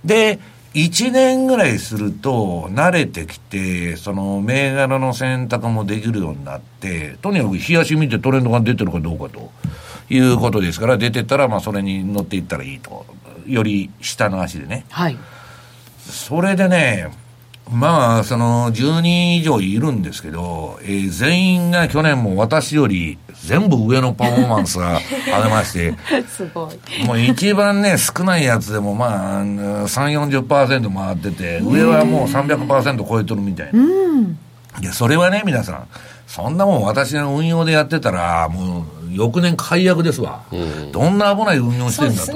[0.04, 0.39] で、
[0.74, 9.52] 1年ぐらいすると、慣れてきて、その銘柄の選択もできるようになって、とにかく冷やし見てトレンドが出てるかどうかと
[10.10, 13.06] いうことですから、出てったら、まあそれに乗っていったらいいと。
[13.48, 14.86] より下の足でね。
[14.90, 15.18] はい。
[16.00, 17.10] それでね、
[17.72, 25.96] まあ、その、10人以上いるんですけど、えー全員が去年も私より全部上のパフォーマンスが上げまして、
[26.30, 26.70] すご
[27.02, 27.06] い。
[27.06, 33.80] もう一番ね、少ないやつでもまあ、3、40%回ってて、上はもう300%超えとるみたいな。
[34.82, 35.88] いや、それはね、皆さん、
[36.28, 40.43] そんなもん私が運用でやってたら、もう、翌年解約ですわ。
[40.91, 42.34] どんな危ない運用してんだと。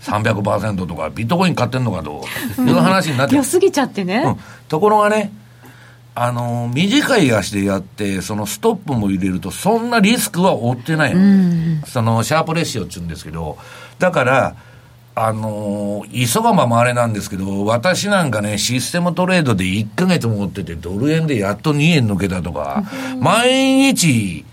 [0.00, 2.24] 300%とか、ビットコイン買ってんのかと。
[2.58, 3.36] いう話になって。
[3.36, 4.22] 良すぎちゃってね。
[4.26, 4.36] うん、
[4.68, 5.32] ところがね、
[6.14, 13.56] あのー短い足でやって、そのストップも入れると、そんなリスクは負ってないの、そのシャープレシオって言うんですけど、
[13.98, 14.54] だから、
[15.14, 22.84] あのー急がばもあれなんですけど、私なんかね、システムトレードで1ヶ月持ってて、ドル円でやっと2円抜けたとか、
[23.20, 24.44] 毎日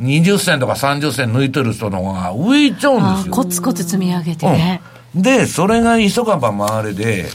[0.00, 3.34] 20銭とか30銭抜いてる人の方が浮いちゃうんですよ。
[3.34, 4.80] コツコツ積み上げてね。
[5.14, 7.26] うん、で、それが急がば回れで、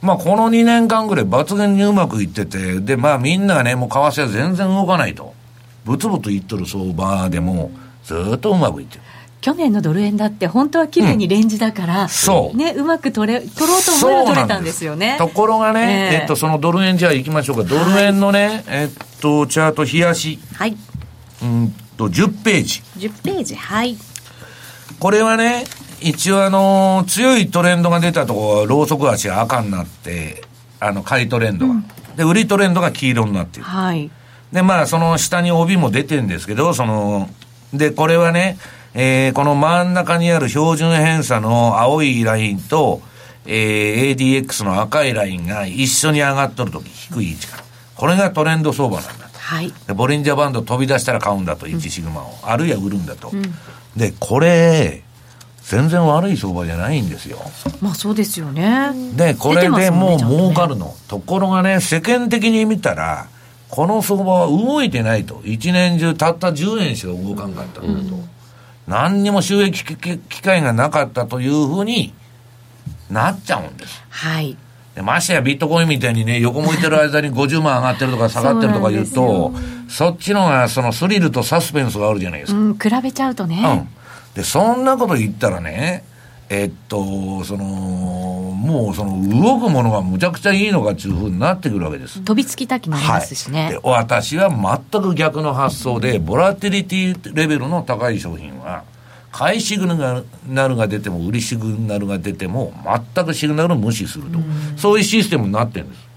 [0.00, 5.34] まあ、この2年間ぐらい抜群にうまくいってて、で、まあ、みんながね、もう為替は全然動かないと。
[5.84, 7.70] ブツブツいっとる相場でも、
[8.04, 9.02] ずーっとうまくいってる。
[9.40, 15.16] 去年のドル円だって本当は綺麗にレンジだから、そうね、うまく取れ、取ろうと思えば取れたんですよね。
[15.16, 17.62] ところがね、えええっと、そのドル円じゃあ行きましょうか。
[17.62, 20.76] ドル円のね、えっと、チャート、冷やし、はい。
[21.42, 22.82] うんと、10ページ。
[22.96, 23.96] 10ページ、はい。
[24.98, 25.64] これはね、
[26.00, 30.44] 一応あの強いトレンドが出たところは、ローソク足が赤になって、
[30.80, 31.74] あの、買いトレンドが。
[32.16, 33.64] で、売りトレンドが黄色になっている。
[33.68, 34.10] はい。
[34.52, 37.28] で、まあ、その下に帯も出てるんですけど、その、
[37.74, 38.58] で、これはね、
[38.94, 43.02] えーこの真ん中にある標準偏差の青いラインと、
[43.46, 47.64] えー ADX の赤いラインが一緒に上がっとるとき、低い位置から。
[47.94, 49.27] これがトレンド相場なんだと。
[49.48, 49.72] はい。
[49.86, 52.34] でボリンジャーバンド飛び出したら買うんだと、1シグマを。
[52.42, 53.32] あるいは売るんだと。
[53.96, 55.02] で、これ、
[55.62, 57.38] 全然悪い相場じゃないんですよ。
[57.80, 58.90] まあそうですよね。
[59.16, 60.94] で、これでもう儲かるの。
[61.08, 63.26] ところがね、世間的に見たら、
[63.70, 65.40] この相場は動いてないと。
[65.46, 68.18] 一年中たった10円しか動かんかったんだと。
[68.86, 72.12] 何にも収益機機会がなかったというふうに
[73.08, 74.02] なっちゃうんです。
[74.10, 74.58] はい。
[74.98, 79.52] でましてやビットコインみたいにね、横向いてる間に50万上がってるとか下がってるとか言うと、
[79.88, 82.58] そっちのがそのスリルとサスペンスがあるじゃないですか。
[82.58, 83.62] うん、比べちゃうとね。
[83.64, 84.34] うん。
[84.34, 86.02] で、そんなこと言ったらね、
[86.48, 92.20] えっと、その、もうその動くものがむちゃくちゃいいのかっていうふうになってくるわけです。
[92.22, 93.68] 飛びつきたくなりますしね。
[93.70, 98.82] で私は全く逆の発想で、ボラティリティレベルの高い商品は、
[99.38, 102.72] 買いシグナルが出ても、売りシグナルが出ても、
[103.14, 104.40] 全くシグナルを無視すると。
[104.76, 106.08] そういうシステムになってるんです。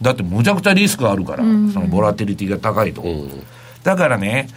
[0.00, 3.04] だってむちゃくちゃリスクあるから、そのボラティリティが高いと。
[3.82, 4.48] だからね、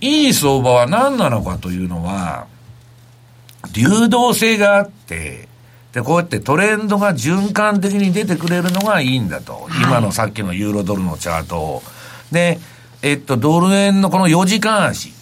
[0.00, 2.46] いい相場は何なのかというのは、
[3.72, 5.48] 流動性があって、
[5.92, 9.68] で、こうやってトレンドが循環的に出てくれるのがいいんだと。
[9.80, 11.82] 今のさっきのユーロドルのチャートを。
[12.32, 12.58] で、
[13.02, 15.12] えっと、ドル円のこの4時間足。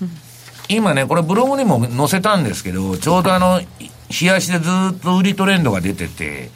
[0.70, 6.50] 今ね、これブログにも載せたんですけど、ちょうどあの、冷やしでずっと売りトレンドが出てて、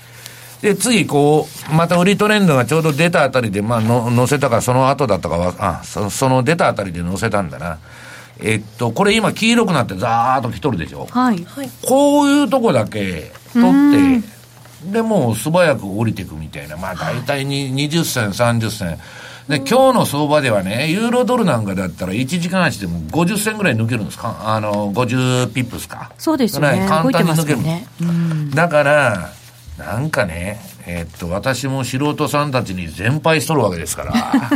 [0.62, 7.78] で、次、こう、また売りトレンドがちょうど出たあたりで、まあ、の載せたか、その後だったかは、あ、そその出たあたりで載せたんだな。
[8.40, 11.06] えっと、これ今黄色くなってザーッと来とるでしょ？
[11.10, 11.46] はい。
[11.86, 16.76] こういうとこだけ取って、で、もう素早く降りていくみたいな。
[16.76, 18.98] まあ大体に20銭、30銭。
[19.48, 24.36] で、今日の相場ではね、ユーロドルなんかだったら1時間足でも50銭ぐらい抜けるんですか？
[24.40, 26.12] あの、50ピップスか？
[26.18, 26.86] そうですよね。
[26.88, 27.62] 簡単に抜ける。
[27.62, 27.86] ね。
[28.00, 28.50] うん。
[28.50, 29.30] だから、
[29.76, 34.50] なんかね、えっと、私も素人さんたちに全敗しとるわけですから、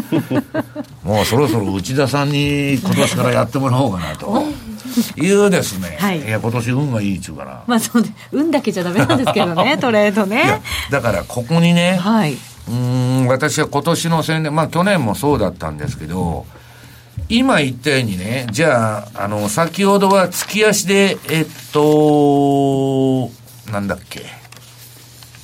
[1.04, 4.44] もうそろそろ内田さんに今年からやってもらおうかなと。
[5.20, 7.60] いうですね、はい、いや今年運がいいっちゅうかな。
[7.66, 10.62] まあそうね、運だけじゃダメなんですけどね、トレードね。
[10.90, 12.36] だからここにね、はい、
[12.68, 16.46] うん私は今年の宣伝、まあ去年もそうだったんですけど、
[17.28, 23.30] 今言ったようにね、じゃあ、あの、先ほどは月足で、えっと、
[23.70, 24.22] なんだっけ、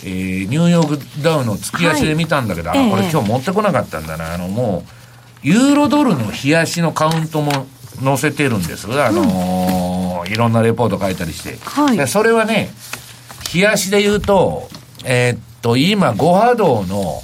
[0.04, 4.34] えー、ニューヨークダウの月足で見たんだけど、はい、あ、これ今日持ってこなかったんだな。
[4.34, 4.84] あの、も
[5.44, 7.66] う、ユーロドルの冷やしのカウントも
[8.02, 8.86] 載せてるんです。
[8.86, 11.58] あのーうん、いろんなレポート書いたりして。
[11.64, 12.70] はい、それはね、
[13.54, 14.68] 冷やしで言うと、
[15.04, 17.22] えー、っと、今、5波動の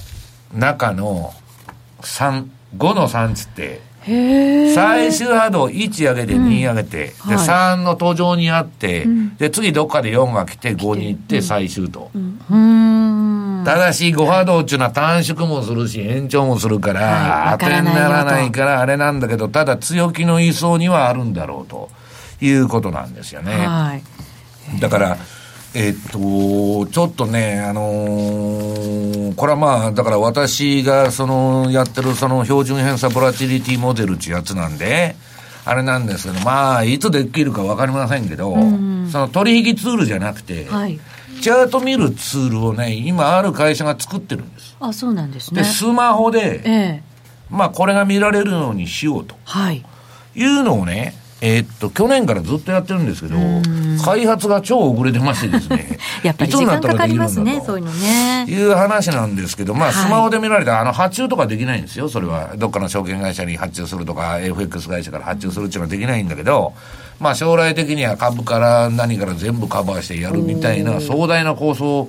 [0.55, 1.35] 中の
[2.01, 2.47] 3、
[2.79, 12.11] 5の3つって、最終波動1上げて2上げて、うん、で、3の途上にあって、で、次どっかで4が来て5に行って最終と。
[13.67, 21.91] ただし、5波動っていうのは短縮もするし、延長もするから、当てにならないからあれなんだけど、ただ強気の位相にはあるんだろうと
[22.41, 23.67] いうことなんですよね。
[23.67, 25.19] はい、だから、
[25.73, 35.15] えっと、ちょっとね、あのー、これはまあ、だから私がそのやってるその標準偏差ボラティリティモデルってやつなんで、
[35.65, 38.53] あれなんですけど、まあ、いつできるかわかりませんけど、
[39.13, 40.99] その取引ツールじゃなくて、はい、
[41.41, 44.77] チャート見るツールをね、今ある会社が作ってるんです。
[44.81, 45.63] あ、そうなんですね。
[45.63, 47.03] で、スマホで、ええ、
[47.49, 49.37] まあ、これが見られるようにしようと。
[49.45, 49.85] はい。
[50.35, 53.37] いうのをね、えー、っと、去年からずっとやってるんですけど、
[54.05, 55.99] 開発が超遅れてましてですね。
[56.23, 58.45] やっぱり時間かかりますね、そういうのね。
[58.47, 62.51] いう話なんですけど、まあ、スマホで見られた、あの、発注とかできないんですよ、それは。
[62.57, 66.75] どっかの証券会社に発注するとか、FX 会社から発注するっていうのはできないんだけど、
[67.21, 72.09] まあ、将来的には株から何から全部カバーしてやるみたいな壮大な構想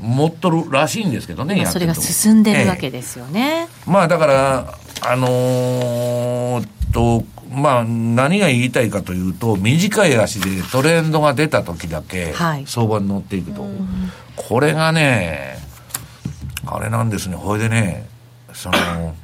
[0.00, 3.68] 持っとるらしいんですけどね、それが進んでるわけですよね。
[3.86, 12.34] ええ、まあ、だから、あのー、と、まあ、何が言いたいかというと、短い足でトレンドが出た時だけ、
[12.66, 13.62] 相場に乗っていくと。
[13.62, 13.72] はい、
[14.36, 15.58] これがね、
[16.66, 18.06] あれなんですね、ほいでね、
[18.52, 19.14] その、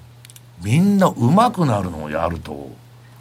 [0.63, 2.71] みんな上手くなるのをやると、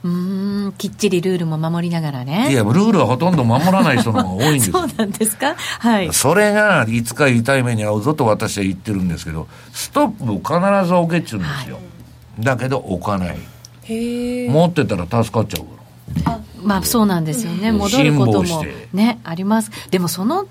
[0.04, 2.52] うんきっちりルールも守りながらね。
[2.52, 5.56] いやルールはほとんど守らない人の方が多いんです そうなんですか？
[5.80, 6.10] はい。
[6.12, 11.82] それがいつか痛い目に遭うぞと私は言ってるんですけどストップを必ず置けっちゅうんですよ、は
[12.42, 13.38] い、だけど置かない
[14.50, 19.72] 持ってたら助かっちゃうからまあそうなんですよね、戻ることもね、あります。
[19.90, 20.48] でもその、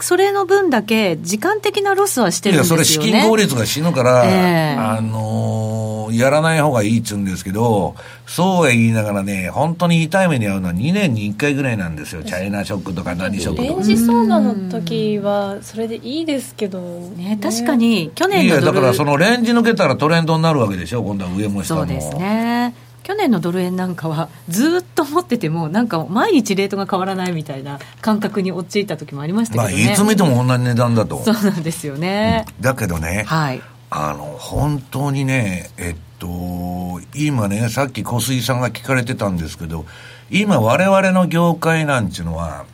[0.00, 2.82] それの分だけ、時間的なロスはしてるんですよね。
[2.82, 7.94] いや、それ資金効率が死ぬから、えー、あのー、やらない方がいいっつうんですけど、
[8.26, 12.22] そうは言いながらね、本当に痛い目に遭うのは2年に1回ぐらいなんですよ。
[12.22, 13.74] チャイナショックとか何ショックとか。
[13.74, 16.80] レンジ相場の時は、それでいいですけど、
[17.16, 21.80] ね、確かに、去年のいや、だからそのレンジ抜けたらトレンドになるわけでしょ、今度は上も下も。
[21.80, 22.74] そうですね。
[23.06, 31.22] 去年のドル円なんかはずっと持っててもなんか毎日レートが変わらないみたいな感覚に陥った時もありましたけどね、まあ、いつ見ても同じ値段だと。
[31.22, 39.86] そうなんですよね、うん、だけどね、はい、あの本当にねえっと今ねさっき小杉さんが聞かれてたんですけど
[40.28, 42.66] 今我々の業界なんていうのは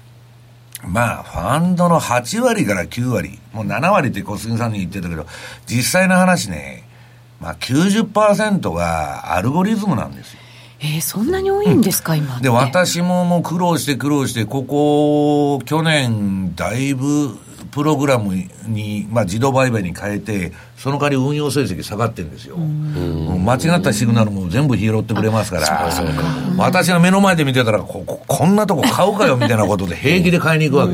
[0.85, 5.27] まあ、ファンドの8割から9割、もう7割って小杉さんに言ってたけど、
[5.67, 6.82] 実際の話ね、
[7.43, 10.41] まあ90%がアルゴリズムなんですよ。
[10.81, 17.39] えー、そんなに多いんですか、うん、今で、私ももう苦労して苦労して、ここ、去年、だいぶ、
[17.71, 18.35] プログラム
[18.67, 22.57] に、まあ、自動売買に変えて、その代わり運用成績下がってるんですよ。
[22.57, 25.91] 間違ったシグナルも全部拾ってくれますから、
[26.59, 30.93] 私が目の前で見てたらこ、こんなとこ買うかよみたいなことで平気で買いに行くわけ。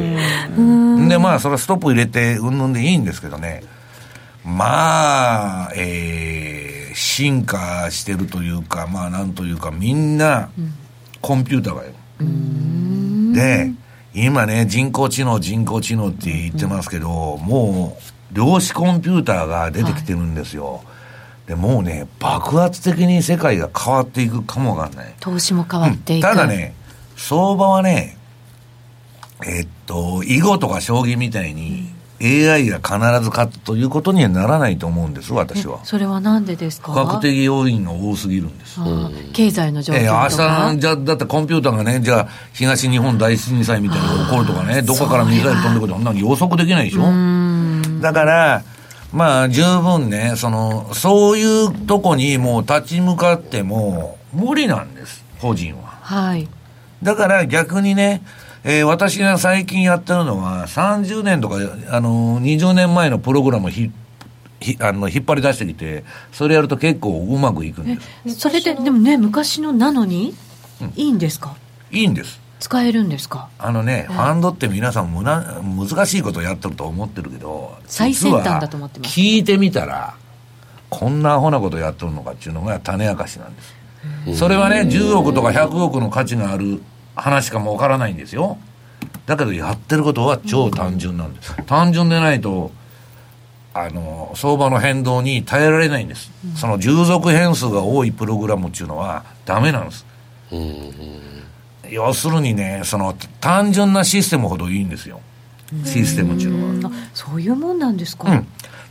[1.09, 3.65] で、まあ、それはストップ入れて、うんぬんでいいんですけどね。
[4.49, 10.49] まあ、えー、進化してるというか、まあなんというか、みんな、
[11.21, 11.93] コンピューターがよ。
[13.35, 13.73] で、
[14.15, 17.99] 今ね、人工知能、人工知能って言ってますけど、も
[18.33, 20.77] う、量子コンピューターが出てきてるんですよ。
[20.77, 20.81] は
[21.47, 25.15] い、でもうね、爆発的に世界が変わっていくかもわかんない。
[25.21, 26.27] 投資も変わっていく。
[26.27, 26.75] うん、ただね、
[27.17, 28.17] 相場はね、
[29.47, 35.85] えっと、囲碁とか将棋みたいに、AI が必ず勝つということにはならないと思うんです、私は。
[35.85, 36.93] それはなんでですか？
[36.93, 38.81] 科学的要因が多すぎるんです。
[39.33, 40.27] 経済の状況とか？
[40.27, 48.01] えー、明日、じゃだってコンピューターがね、じゃあ、東日本大震災みたいなのが起こるとかね、どこからミサイル飛んでくるとか、そんな予測できないでしょ？
[48.01, 48.63] だから、
[49.13, 55.99] まあ、十分ね、その、そういうとこにもう立ち向かっても、無理なんです、個人は。
[56.03, 56.49] はい。
[57.03, 58.23] だから逆にね、
[58.65, 61.57] えー、私が最近やってるのは、30年とか、
[61.91, 63.91] あの、20年前のプログラムをひ
[64.61, 68.01] ひあの引っ張り出してきて、それやると結構うまくいくんで
[68.31, 68.35] す。
[68.41, 70.35] それで、でもね、昔のなのに、
[70.81, 71.55] うん、いいんですか？
[71.93, 72.41] いいんです。
[72.59, 73.49] 使えるんですか？
[73.59, 80.17] あのね、ファンドって皆さんむな難しいことやってると思ってるけど最先端だと思ってます聞いてみたら
[80.91, 83.75] こんなアホなことやってるのかっていうのが種明かしなんです。
[84.39, 86.83] それはね10億とか100億の価値がある
[87.19, 88.59] 話かもわからないんですよ。
[89.27, 92.71] だけどやってることは超単純なんです、単純でないと
[93.75, 100.07] あの相場の変動に耐えられないんです、その従属変数が多いプログラムっていうのはダメなんです、
[101.91, 105.21] 要するにねその単純なシステムほどいいんですよ。
[105.85, 106.95] システムっていうのは。
[107.13, 108.47] そういうもんなんですか、うん、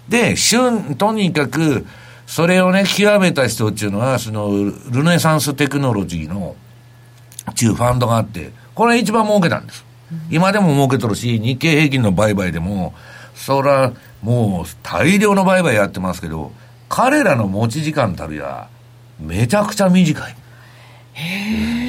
[0.08, 1.88] で旬とにかく
[2.28, 4.50] それをね極めた人っていうのはその
[4.92, 6.56] ルネサンステクノロジーの
[7.52, 9.86] っていうファンドがあってこれ一番儲けたんです、
[10.30, 12.94] 今でも儲けとるし日経平均の売買でも
[13.36, 16.52] そらもう大量の売買やってますけど
[16.90, 18.68] 彼らの持ち時間たるや
[19.20, 20.36] めちゃくちゃ短い。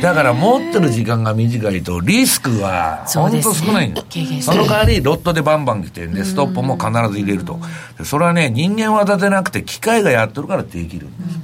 [0.01, 7.61] だから持ってる時間が短いとリスクは本当少ないんだ、ね、その代わりロットでバンバン来てでストップも必ず入れると。
[8.05, 11.39] それはね人間は立てなくて機械がやってるからできるんです。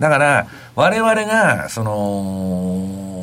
[0.00, 3.13] だから我々がその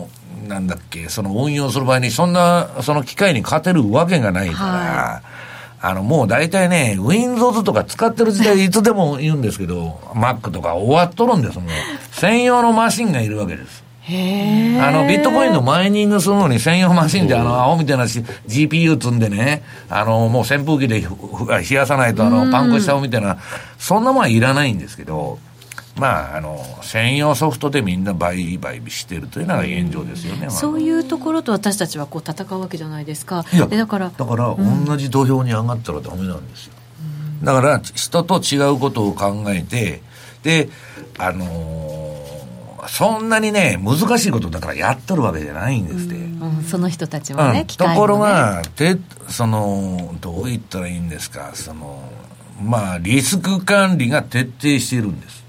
[0.51, 5.31] なんだっけその運用する場合にそんなその機械に勝てるわけがないから、はい
[5.83, 11.67] あの、もう大体ね、Windows とか使ってる時代いつでも言うんですけど、Mac とか終わっとるんですもん。
[12.11, 13.83] 専用のマシンがいるわけです。
[14.07, 23.39] あの、ビットコインのマイニングするのに専用マシンで、あの、青みたいな GPU 積んでね、あの、もう扇風機で冷やさないと、あの、パンクしちゃうみたいな、
[23.79, 25.39] そんなもんはいらないんですけど、
[25.97, 33.43] まあ、あの専用ソフトでみんな売買してるというのが現状ですよね、そういうところと私たちはこう戦うわけじゃないですか。
[33.53, 36.73] だからだから、同じ土俵に上がったらダメなんですよ、
[37.39, 40.01] うん、だから人と違うことを考えて
[40.43, 40.69] で
[41.17, 52.01] あのー、そんなにね難しいことだからやっとるわけじゃないんですって、うん、その人たちはね、うん、ところがてそのどう言ったらいいんですかその
[52.63, 55.40] まあリスク管理が徹底しているんです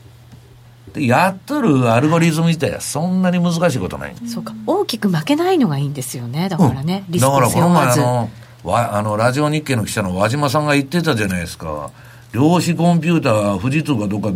[0.93, 4.15] でやっとるアルゴリズム自体はそんなに難しいことない。
[4.27, 4.55] そうか。
[4.67, 6.49] 大きく負けないのがいいんですよね。
[6.49, 8.31] だからね、うん、だからこの前あの
[8.65, 11.91] わあのラジオ日経の記者の和島さんが言ってたじゃないですか。
[12.33, 14.31] 量子コンピューター富士通がどっか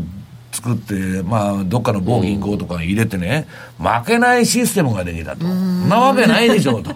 [0.56, 3.46] 作って、まあ、どっかの某銀行とかに入れてね、
[3.78, 5.46] 負けないシステムができたと。
[5.46, 6.94] んなわけないでしょうと。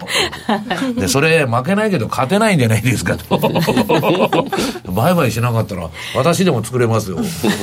[0.99, 3.37] で、それ、負けないけど勝てないんじゃないですかと。
[4.91, 7.19] 売買しなかったら、私でも作れますよ。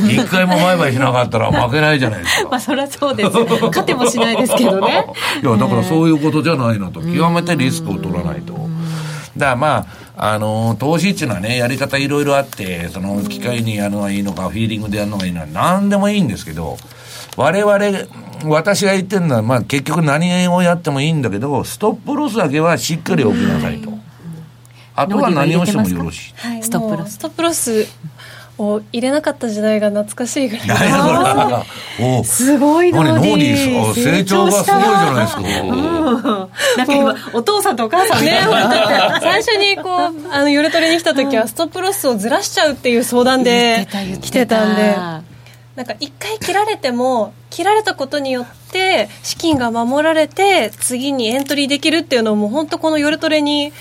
[0.08, 2.48] 一回も売買しなかったら負けないじゃないですか。
[2.48, 3.30] まあ、そりゃそうです。
[3.30, 5.04] 勝てもしないですけどね。
[5.42, 7.00] いや、だからそういうことじゃないなと。
[7.00, 8.52] 極めてリスクを取らないと。
[9.36, 9.86] だからまあ、
[10.20, 16.76] あの、投資っていうのはね、やり方いろいろあって、その機械にやるのがいいのか、フィーリングでやるのがいいのは、何でもいいんですけど、
[17.36, 17.76] 我々、
[18.44, 23.96] 私が言ってるのは、まあ結局何をやってもいいんだけど、ストップロスだけはしっかり置きなさいと。
[24.96, 26.34] あとは何をしてもよろしい。
[26.36, 27.12] はい、ストップロス。
[27.12, 27.86] ストップロス
[28.58, 32.24] を入れなかった時代が懐かしいぐらい。
[32.24, 33.20] すごいノー。
[33.20, 35.42] ディー成長がすごいじゃないですか、
[36.76, 38.40] なんか今お父さんとお母さんね
[39.20, 43.86] 最初にこうあの夜トレに来た時はストップロスをずらしちゃうっていう相談で
[44.20, 45.28] 来てたんで。
[45.76, 53.72] なんか一回切られても切られたことによって資金が守られて次にエントリーできるっていうのも本当この夜トレに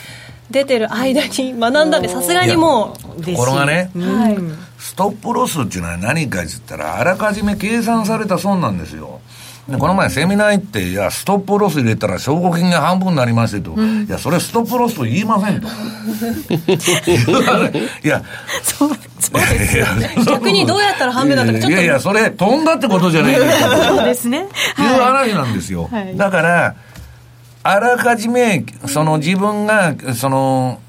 [0.51, 3.23] 出てる間に学んだんでさすがにもう。
[3.23, 4.66] ところがね、はい、ス
[4.97, 9.21] トップロスっていうのは何かっつったらあらかじめ計算された損なんですよ
[9.69, 15.67] でこの前セミナー行って、いや、ストップロス入れたら証拠金が半分になりましてと、うん、いや、それストップロスと言いませんと。
[18.01, 18.23] いや、
[18.63, 18.89] そう、
[19.19, 21.71] そうですよ、ね、逆にどうやったら半分だったかちょっと。
[21.71, 23.75] いやいや、それ飛んだってことじゃないですか。
[23.87, 24.37] そうですね。
[24.37, 24.47] いう
[25.01, 25.89] 話なんですよ。
[25.91, 26.75] はい、だから、
[27.63, 30.79] あらかじめ、その自分が、その、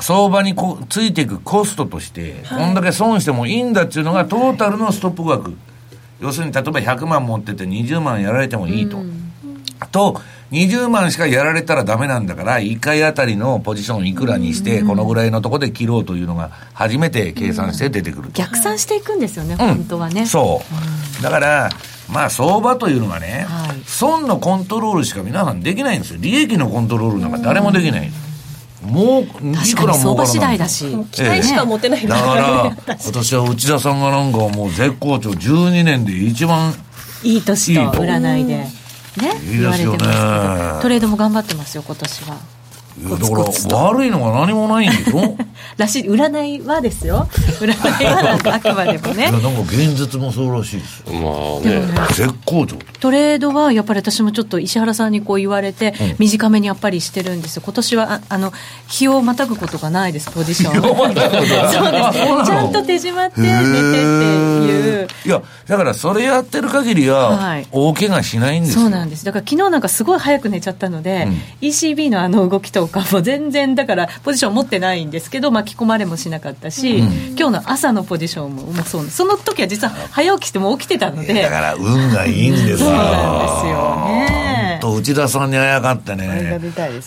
[0.00, 5.56] 相場にこついていくコストとして、こんだけ損してもいいんだっていうのがトータルのストップ額。
[6.20, 8.98] 要するに例えば100万持ってて20万やられてもいいと。
[9.92, 10.20] と、
[10.52, 20.26] 20万しかやられたらダメなんだから、1回あたりのポジションいくらにして、このぐらいのとこで切ろうというのが、初めて計算して出てくる逆算していくんですよね、本当はね。
[20.26, 20.62] そ
[21.20, 21.22] う。
[21.22, 21.70] だから、
[22.10, 26.18] まあ相場というのがね、はい、損のコントロールしか皆さんできないんですよ。
[26.20, 28.10] 利益のコントロールなんか誰もできない。
[28.86, 30.86] もう、いくら相場次第だし。
[31.12, 36.74] 期待しか持てない、えだから、 今年は内田さんがなんかもう絶好調、12年で一番
[37.22, 38.54] いい年と占いで。
[39.16, 39.98] ね、いいですよね。
[40.82, 42.55] トレードも頑張ってますよ、今年は。
[42.98, 45.36] いやだから悪いのが何もないんでしょ？
[45.76, 46.08] らしい。
[46.08, 47.28] 占いはですよ。
[47.60, 49.24] 占いはなんかあくまでもね。
[49.24, 51.12] いやなんか現実もそうらしいですよ。
[51.12, 52.08] まあね。
[52.14, 52.76] 絶好調。
[53.00, 57.62] トレードはやっぱり私もちょっと石原さんにこう言われて、短めにやっぱりしてるんですよ。
[57.64, 58.52] 今年はああの
[58.88, 60.30] 日をまたぐことがないです。
[60.30, 60.74] ポジション。
[60.82, 62.46] そうです。
[62.46, 65.08] ちゃんと手締まって寝てっていう。
[65.26, 67.66] いやだからそれやってる限りははい。
[67.70, 69.24] 大怪我しないんですよ、そうなんです。
[69.24, 71.28] だから昨日なんかすごい早く寝ちゃったので、
[71.60, 73.04] ECB のあの動きとか。
[73.12, 81.34] も全然だからポジション持ってないんですけど巻き込まれもしなかったし、今日の朝のポジションももうそうその時は実は早起きしても起きてたので。
[81.42, 82.78] だから運がいいんですよ。
[82.78, 84.78] そうなんですよね。
[84.80, 86.26] と内田さんにあやかってね。
[86.26, 86.60] ね。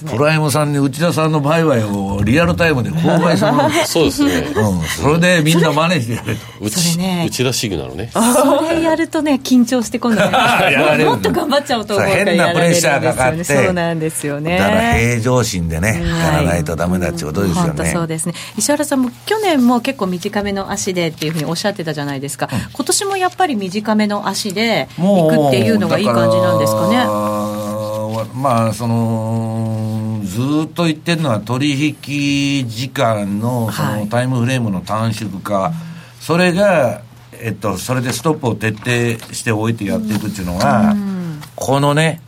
[0.09, 4.31] プライムさんに内田さんの売買をリアルタイムで公開してもらうそうですね。
[4.55, 6.41] うん、それでみんな真似してやれと。
[6.69, 8.11] それね内田シグナルね。
[8.11, 11.09] それやるとね緊張して今度ねやられる。
[11.09, 13.65] もっと頑張っちゃおうと思うからそう変なプレッシャーかかってやられるんですよね。
[13.65, 14.57] そうなんですよね。
[14.57, 17.91] だから平常心でね、やらないとダメだってことですよ本当ね。
[17.91, 18.33] そうですね。
[18.57, 26.97] 石原さんも去年も結構短めの足でっていうふうにおっしゃってたじゃないですか、今年もやっぱり短めの足で行くっていうのがいい感じなんですかね。
[28.33, 34.01] まあそのずーっと言ってるのは取引時間のそはい。
[34.01, 35.73] のタイムフレームの短縮化、
[36.19, 37.01] それが
[37.41, 40.95] えっとそれでストップを徹底しておいてやっていくっていうのが、
[41.55, 42.21] このね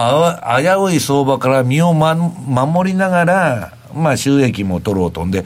[0.00, 5.44] あわ危うい相場から身を、ま、守りながら、まあ、収益も取ろうとんで、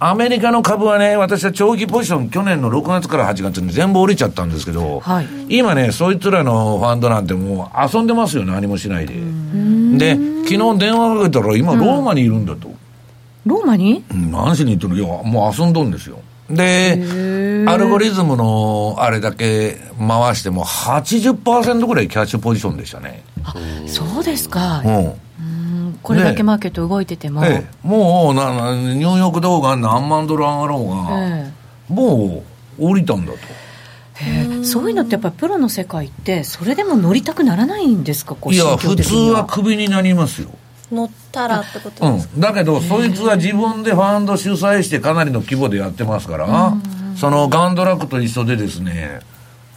[0.00, 9.14] アメリカの株はね、私は長期ポジション、去年の6月から8月に全部降りちゃったんですけど、はい今ね、そいつらのファンドなんてもう遊んでますよ、何もしないで。
[9.14, 12.68] で、昨日電話かけたら、今、ローマにいるんだと。
[13.46, 14.02] ローマに？
[14.10, 16.18] うん何しに行ってるいや、もう遊んどんですよ。
[16.50, 23.22] で、アルゴリズムのあれだけ回しても80%ぐらいキャッシュポジションでしたね。
[23.86, 24.96] そうですか、うん。
[24.96, 25.00] う
[25.90, 25.98] ん。
[26.02, 31.50] これだけマーケット動いてても、ええ、もうななニューヨーク動画何万ドル上がろうが、え
[31.88, 32.42] も
[32.78, 33.38] う降りたんだと。
[34.20, 38.34] えへえそういうのってやっぱりプロの世界ってそれでも乗りたくならないんですか？
[38.34, 40.50] こういや、普通はクビになりますよ。
[40.92, 46.74] 乗ったらってことですか、うん、だけど、そいつは自分でファンド主催してかなりの規模でやってますから、
[47.16, 49.20] そのガンドラックと一緒でですね、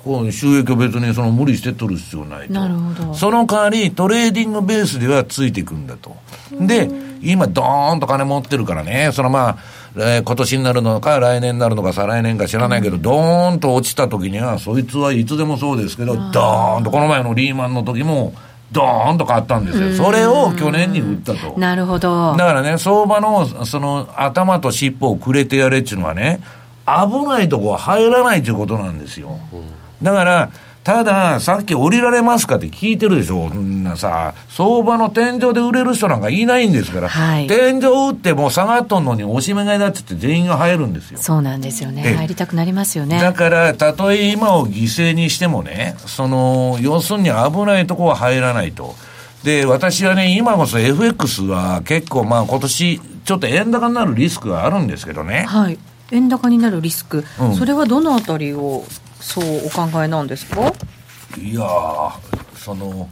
[0.03, 2.53] こう収益を別にその無理して取る必要ないと。
[2.53, 3.13] なるほど。
[3.13, 6.15] その代わりトレーディングベースではついていくんだと。
[6.51, 6.89] で、
[7.21, 9.57] 今ドーンと金持ってるからね、そのまあ、
[9.97, 18.33] えー今年になるのか来年になるのか再来年か知らないけど、ドーンと落ちた時には、そいつはいつでもそうですけど、ドーンとこの前のリーマンの時も、
[18.71, 19.93] ドーンと買ったんですよ。
[19.93, 21.57] それを去年に売ったと。
[21.57, 26.41] なるほどだからね、相場の、その、頭と尻尾をくれてやれっていうのはね、
[26.85, 29.39] 危ないとこは入らないということなんですよ。
[30.01, 30.49] だから、
[30.87, 33.49] ただ、さっき降りられますかって聞いてるでしょ。
[33.49, 41.19] そんなさ、相場の天井で売れる人なんかいないんですから、はい天井売ってもう下がっとんのに押し目買いだって言って全員が入るんですよ。
[41.21, 48.95] そうなんですよねええ入りたくなりますよねだから、たとえ今を犠牲にしてもね、その、要するに危ないとこは入らないと。
[49.43, 55.43] で、私はね、今こそ FX は結構まあ今年、ちょっと円高になるリスクがあるんですけどね。
[55.49, 55.77] はい
[56.11, 58.85] 円高になるリスク、うんそれはどのあたりを
[59.27, 60.61] そうお考えなんですか？
[61.37, 62.11] いやー、
[62.55, 63.09] その、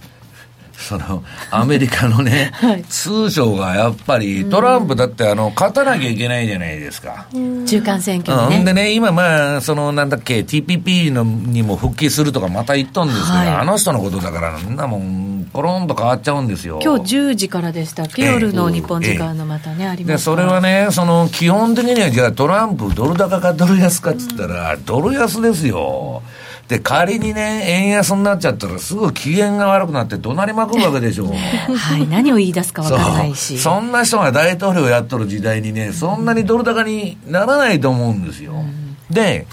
[0.77, 2.51] その、アメリカのね、
[2.89, 7.25] 通商がやっぱり、トランプだってあの、勝たなきゃいけないじゃないですか。
[7.65, 13.47] 中間選挙うん、でねでね、今まあ、その、なんだっけ、TPP のにも復帰するとかまた言ったんですけど、はい。
[13.49, 16.79] あの人のことだから、そんなもん、ポロンと変わっちゃうんですよ。
[16.83, 26.21] 今日10時からでしたっけ、ええ夜の日本時間のまたね、ありまで、すからそれはね、その、基本的には、じゃあトランプ、ドル高かドル安かって言ったら、ドル安ですよ。
[26.67, 31.27] で、仮にね、円安になっちゃったら、すぐ機嫌が悪くなって怒鳴りまくるわけでしょう。
[31.75, 38.53] はい、何を言い出すかわからないしそんな人が大統領やっとる時代にね、そんなにドル高にならないと思うんですよ。
[39.11, 39.45] で、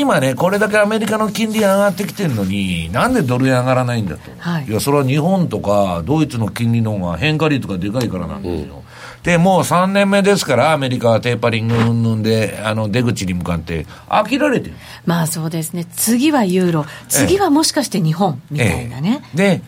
[0.00, 4.30] 今ね、これだけアメリカの金利上がってきてるのに、なんでドル円上がらないんだと。
[4.38, 8.82] はいや、それは日本とかドイツの金利の方が変化率がでかいからなんですよ。
[9.22, 14.74] で、もう3年目ですから、アメリカはテーパリング云々で、あの、出口に向かって飽きられてる。
[15.06, 19.22] まあそうですね、次はユーロ、次はもしかして日本みたいなね。
[19.34, 19.62] ええで、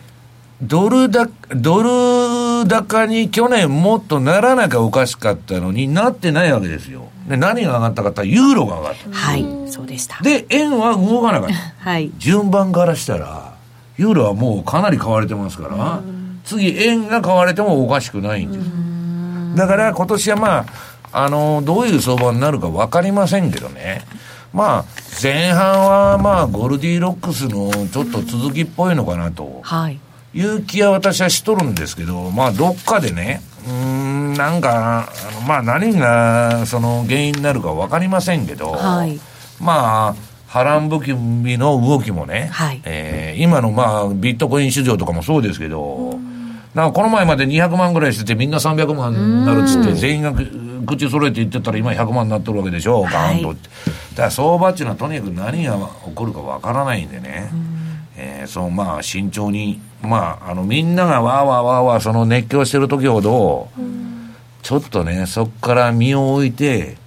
[0.61, 1.89] ドルだ、ドル
[2.67, 7.09] 高に去年もっとならなきゃおかしかったのになってないわけですよ。
[7.27, 9.11] で、何が上がったかってユーロが上がった。
[9.11, 10.21] はい、そうでした。
[10.21, 11.55] で、円は動かなかった。
[11.89, 12.11] はい。
[12.17, 13.53] 順番からしたら、
[13.97, 16.01] ユーロはもうかなり買われてますから、
[16.43, 19.57] 次円が買われてもおかしくないんです。
[19.57, 20.65] だから今年はまあ、
[21.11, 24.03] あの、どういう相場になるか分かりませんけどね。
[24.53, 24.85] まあ、
[25.21, 29.59] 前半はまあ、ゴルディロックスのちょっと続きっぽいのかなと。
[29.63, 29.99] はい。
[30.35, 39.17] いう気は私はしとるんですけど、まあ、どっかでね、うーん、なんか、あのまあ何がその原因になるか分かりませんけど、はい、
[39.61, 40.15] まあ、
[40.47, 46.19] 波乱含みの動きもね、はい、えー、今のまあビットコイン市場とかもそうですけど、
[46.73, 50.33] なんかこの前まで200万ぐらいしてて、みんな300万になるっつって、全員が
[50.85, 53.47] 口揃えて言ってたら、今100万になってるわけでしょ、ガーンと。
[53.47, 57.49] はい、だから相場っていうのは、とにかく何が起こるかわからないんでね、
[58.17, 63.69] えー、そうまあ慎重に、まあ、あのみんながわーわーわーわーその熱狂してる時ほど、
[64.61, 66.97] ちょっとね、そこから身を置いて、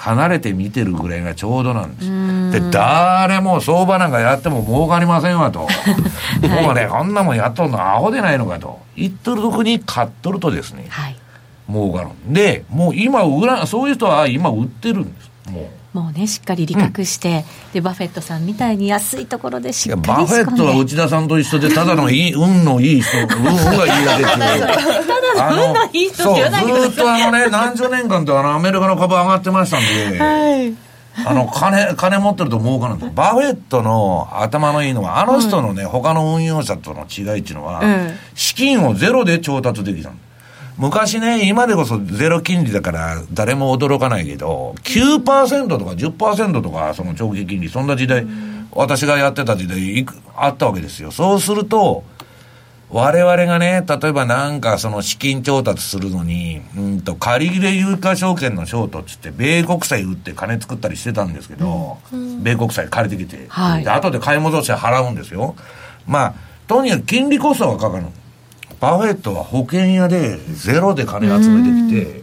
[0.00, 2.62] 離れて見てるぐらいがちょうどなんです。
[2.62, 5.66] で、誰も相場なんかやっても儲かりませんわと。
[5.68, 8.78] はい、もうね、こんなもんやっとるのアホでないのかと。
[8.96, 11.16] 言っとるとこに買っとるとですね、はい、
[11.70, 12.08] 儲かる。
[12.26, 15.30] で、もう今売ら、そういう人は今売ってるんです。
[15.50, 15.64] もう。
[15.92, 24.60] もうね、しっかり利確して、うん、で、バフェットさんみたいに安いところでしっかりバフェットは内田さんと一緒で、ただのいい、運のいい人、運がいいだけっていう。
[24.60, 29.80] ただの運のいい人って言わないでずっとあのね、何十年間とあの、アメリカの株上がってましたん
[30.12, 30.90] で、はい。
[31.26, 33.12] あの、金、金持ってると儲かるんです。
[33.12, 40.29] バフェットの頭のいいのは、あの人のね、うん、他の運用者との違いっていうのは、うん、資金をゼロで調達できたんです。
[40.80, 48.26] 昔ね、今でこそゼロ金利だから誰も驚かないけど、9%とか10%とか、その長期金利、そんな時代、
[48.72, 51.10] 私がやってた時代、あったわけですよ。
[51.10, 52.02] そうすると、
[52.88, 65.56] 我々がね、例えばなんかその資金調達するのに、うんと、借り入れ有価証券のショートっつって、米国債売って金作ったりしてたんですけど、うん、米国債借りてきて、はい、で後で買い戻して払うんですよ。
[66.06, 66.34] まあ、
[66.66, 68.06] とにかく金利コストがかかる。
[68.80, 72.22] バフェットは保険屋でゼロで金集めてきて、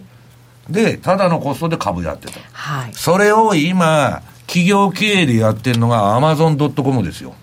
[0.69, 2.39] で、ただのコストで株やってた。
[2.51, 2.93] はい。
[2.93, 7.35] それを今、企業経営でやってるのがアマゾンドットコムですよ。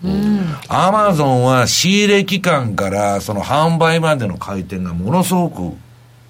[0.67, 5.77] アマゾンは仕入れ期間からその販売までの回転がものすごく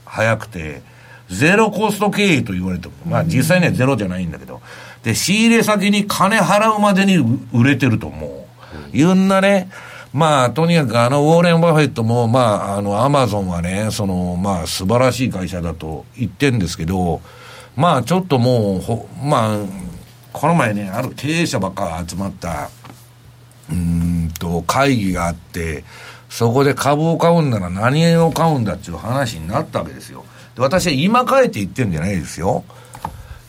[0.05, 0.81] 早くて、
[1.29, 4.61] ゼロコスト経営と言われても、まあ実際にはゼロじゃないんだけど、
[5.03, 7.17] で、仕入れ先に金払うまでに
[7.53, 8.95] 売れてると思う。
[8.95, 9.69] いろんなね、
[10.15, 17.19] まあ、とにかくあの、ウォーレン・バフェットも、まあ、あの、アマゾンはね、その、まあ、素晴らしい会社だと言ってんですけど、
[17.75, 19.57] まあ、ちょっともう、ほまあ、
[20.31, 22.69] この前ね、ある経営者ばっか集まった、
[23.69, 25.83] うんと、会議があって、
[26.29, 30.23] そこで株を買うんなら何を買うんだっていう話になったわけですよ。
[30.55, 32.63] で私は今買えて言ってるんじゃないですよ。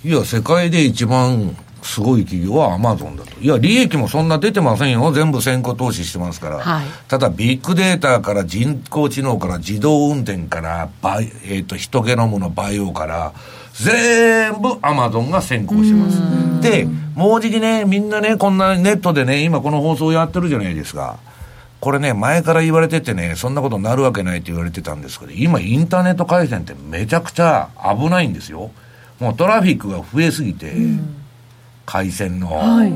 [0.05, 1.57] いや、世界で一番
[1.87, 3.41] すごい企業はアマゾンだと。
[3.41, 5.13] いや、利益もそんな出てませんよ。
[5.13, 6.59] 全部先行投資してますから。
[6.59, 13.33] はい、ただ、ビッグデータから人工知能から自動運転からバイ、えっ、ー、と、ヒトゲノムのバイオから、
[13.75, 16.21] 全部アマゾンが先行してます。
[16.63, 21.19] で、もうじきね、みんなね、こんなネットでね、今この放送やってるじゃないですか。
[21.81, 27.69] これね、前から言われててね、そんなことになるわけないって言われてたんですけど、今インターネット回線ってめちゃくちゃ
[27.99, 28.71] 危ないんですよ。
[29.21, 30.73] もうトラフィックが増えすぎて、
[31.87, 32.49] 回線の。
[32.53, 32.93] はい、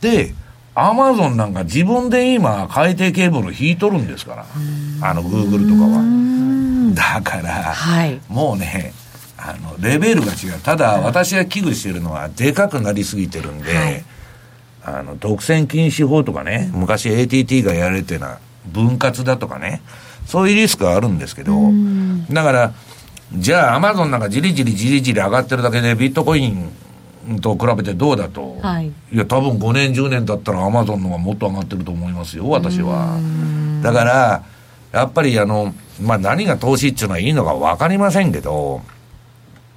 [0.00, 0.34] で、
[0.74, 4.46] アマゾンなんか自分で今、海底ケーブル引いとるんですから、
[5.02, 6.02] あの、グーグルとかは。
[6.94, 8.92] だから、はい、もうね、
[9.36, 10.60] あの、レベルが違う。
[10.62, 14.04] ただ、私が危惧してるのは、でかくなりすぎてるんで、はい、
[14.84, 19.82] あの、独占禁止法とかね、昔 ATT がやられてな、分割だとかね、
[20.26, 21.54] そういうリスクはあるんですけど、
[22.30, 22.72] だから、
[23.34, 26.70] じゃあ、アマゾンなんかじりじりじりじり上がってるだけで、ビットコイン
[27.40, 33.18] と比べてどうだと、はい、いや多分5年10年だったらアマゾンの方がもっと上がってると思いますよ私は。
[33.82, 34.44] だから
[34.92, 38.80] やっぱりあの、まあ、何が投資っていうのはいいのか分かりませんけど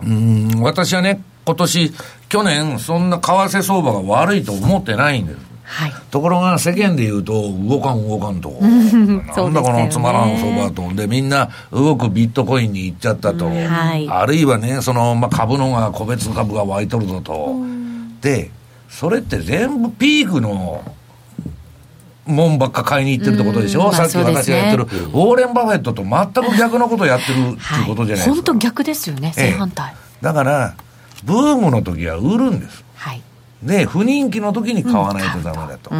[0.03, 1.93] うん私はね今年
[2.29, 17.53] 去年そんな為替相場が悪いと思ってないんですはい、ところが世間で言うと、動かん動かんと、なんだこのつまらん相場と、で、みんな動くビットコインに行っちゃったと、はい、あるいはね、その、まあ、株のが、個別株が湧いとるぞと、
[18.21, 18.49] で、
[18.89, 20.83] それって全部ピークの、
[22.25, 27.83] もんばっか買いに行ってるってことでしょ、うさっき私がやってる、ウォーレン・バフェットと全く逆のことをやってるってい。
[27.83, 28.33] うことじゃないですか。
[28.35, 29.91] 本当、逆ですよね、正反対。
[29.93, 30.75] ええ、だから、
[31.25, 32.85] ブームの時は売るんです。
[32.95, 33.21] はい
[33.63, 35.93] で、不人気の時に買わないとダメだと、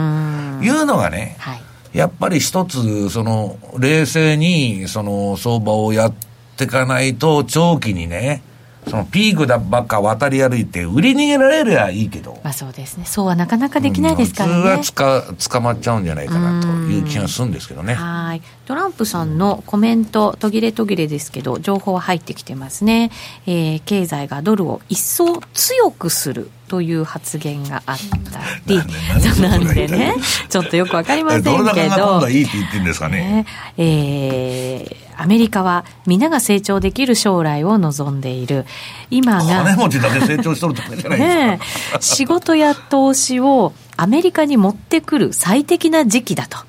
[0.64, 1.62] いうのがね、はい、
[1.94, 6.14] やっぱり一つ、その、冷静に、その、相場をやっ
[6.58, 8.44] ていかないと、長期にね、
[8.88, 12.40] そのピークだばっか渡り歩いて、売り逃げられりゃいいけど。
[12.44, 13.06] まあそうですね。
[13.06, 14.56] そうはなかなかできないですからね。
[14.56, 17.94] 普通はつか捕まっちゃうんじゃないかなという気がするんですけどね。
[17.94, 18.42] はい。
[18.66, 23.12] トランプさんのコメント、途切れ途切れですけど、情報は入ってきてますね。
[23.46, 27.98] えー、経済がドルを一層強くするという発言があっ
[28.32, 28.82] たり、
[29.42, 30.16] なんでね、
[30.50, 31.58] ちょっとよくわかりませんけど。
[31.58, 33.18] どれだけが今度はいいって言ってるんですかね。
[33.18, 33.46] ね
[33.78, 38.66] えーアメリカは皆が成長できる将来を望んでいる。
[39.10, 39.64] 今が。
[39.64, 41.98] 金持ちだけ成長しとるとかじゃないですか？
[41.98, 46.60] ね仕事や投資をアメリカに持ってくる最適な時期だと。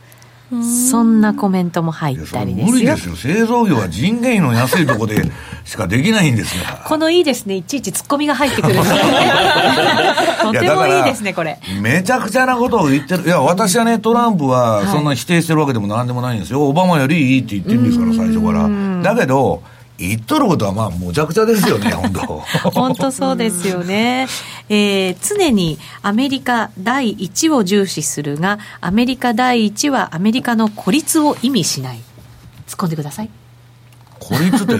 [0.51, 2.73] そんなコメントも入ったりですよ。
[2.73, 3.17] 無理ですよ。
[3.17, 5.23] 製造業は人件費の安いところで
[5.67, 6.85] しかできないんですが。
[6.87, 7.57] このいいですね。
[7.57, 8.75] いちいちツッコミが入ってくる。
[10.41, 11.59] とてもいいですね、これ。
[11.83, 13.25] めちゃくちゃなことを言ってる。
[13.25, 16.67] いや、私はね、トランプはそんな否定してるわけでもなんでもないんですよ。
[16.67, 18.69] オバマよりいいって言ってるんですから、最初から。
[19.03, 19.63] だけど、
[19.99, 22.21] 言っとることはまあ、むちゃくちゃですよね、 本当
[22.71, 24.29] 本当そうですよね。
[24.69, 32.01] えー、常にアメリカ第一を重視するが、アメリカ第一はアメリカの孤立を意味しない。
[32.69, 33.31] 突っ込んでください。
[34.21, 34.79] 孤立って、 い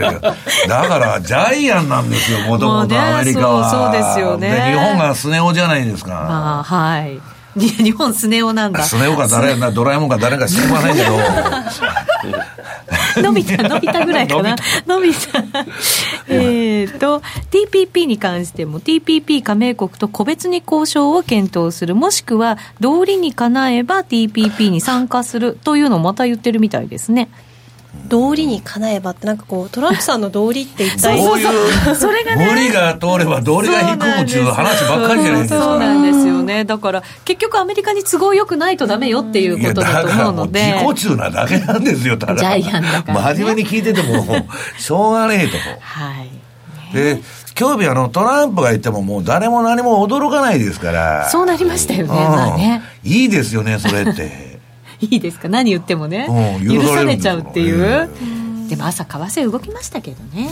[0.00, 0.20] や
[0.68, 3.70] だからジャイアンなんですよ、もともとアメリカは。
[3.70, 4.50] そうそうですよね。
[4.50, 6.26] で、日本がスネ夫じゃないですか。
[6.58, 7.20] あはい。
[7.58, 8.82] 日本スネ夫なんだ。
[8.82, 11.18] スネ夫か誰な、ドラえもんか誰か知りませんけど。
[13.22, 14.56] 伸びた、伸びたぐらいかな。
[14.86, 15.42] 伸びた。
[16.28, 27.30] えっと、TPP に関しても、TPP 加盟国と個別に交渉を検討する、もしくは、道理にかなえば TPP に参加するというのをまた言ってるみたいですね。
[28.06, 31.94] 道理にかなえばってなんかこうトランプさんの道理って一体そういう。
[31.94, 35.62] それがね無理が通れば道理が引くむちゅう話ばっかりじゃないですか。
[35.62, 36.64] そうなんですよね。
[36.64, 40.60] だから結局アメリカに都合よくないとダメよっていうことだと思うので。
[40.60, 42.36] いやだからもう自己中なだけなんですよただ。
[42.36, 44.24] ジャイアンだから、ね、真面目に聞いてても
[44.78, 45.56] しょうがねえと。
[45.80, 46.30] はい。
[46.94, 47.20] で
[47.58, 51.28] 今日あのトランプが言ってももう誰も何も驚かないですから。
[51.30, 52.82] そうなりましたよね,、まあ、ね。
[53.02, 54.55] いいですよねそれって
[55.00, 55.48] いいですか？
[55.48, 56.26] 何言ってもね、
[56.60, 58.08] うん、許されちゃうっていう、
[58.68, 60.48] でも朝為替動きましたけどね。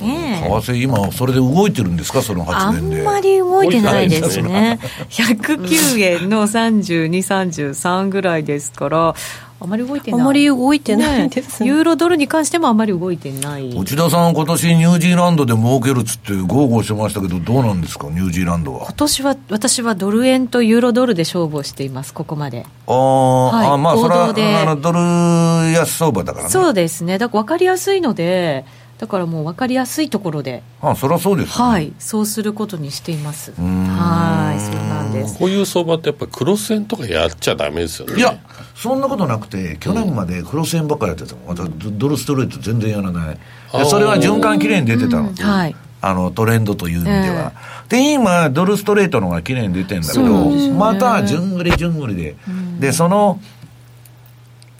[0.00, 2.22] ね為替今それで動いてるんですか？
[2.22, 2.98] その発言で。
[2.98, 4.78] あんまり動いてないですね。
[5.10, 9.14] 109円の3233ぐらいですから
[9.62, 10.20] あまり動いてない。
[10.20, 11.68] あまり動いてないですね。
[11.68, 13.70] ユーロドルに関してもあまり動いてない。
[13.70, 18.80] 内田さん、今年ニュージーランドで儲けるっつって豪語してましたけど、どうなんですか、ニュージーランドは。
[18.86, 22.66] 今年は、私はドル円とユーロドルで勝負をしています、ここまで。
[22.88, 26.50] あ、はい、あ、まあ、それは、あの、ドル安相場だからね。
[26.50, 27.18] そうですね。
[27.18, 28.64] だから分かりやすいので、
[29.02, 33.50] だからもう分かりやすいところで、あそりゃそうです、ね、はい、そうすることにしています。
[33.50, 35.36] はい、そうなんです。
[35.40, 38.14] こういう相場ってやっぱクロス円とかやっちゃダメですよね。
[38.14, 38.38] いや、
[38.76, 43.38] そんなことなくて、去年までクロス円ばっかりやってたの、またドルストレート全然やらない。
[43.86, 45.34] それは循環きれいに出てたの。
[45.34, 45.74] はい。
[46.00, 47.52] あのトレンドという意味では、
[47.88, 52.36] えー、で今、ドルストレートの方がきれいに出てるんだけど、ね、またじゅんぐりじゅんぐりで、
[52.78, 53.40] でその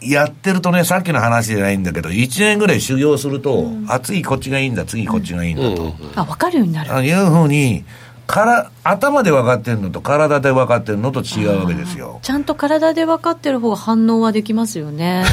[0.09, 5.83] やってるとね、さっきの話じゃないんだけど、1年ぐらい修行すると、うん、あ、次こっちがいいんだ、次こっちがいいんだと。
[5.83, 6.93] うんあ、分かるようになる。
[6.93, 7.85] あいうふうに、
[8.25, 12.19] から頭で分かってるのと体で分かってるのと違うわけですよ。
[12.21, 15.25] ちゃんと体で分かってる方が反応はできますよね。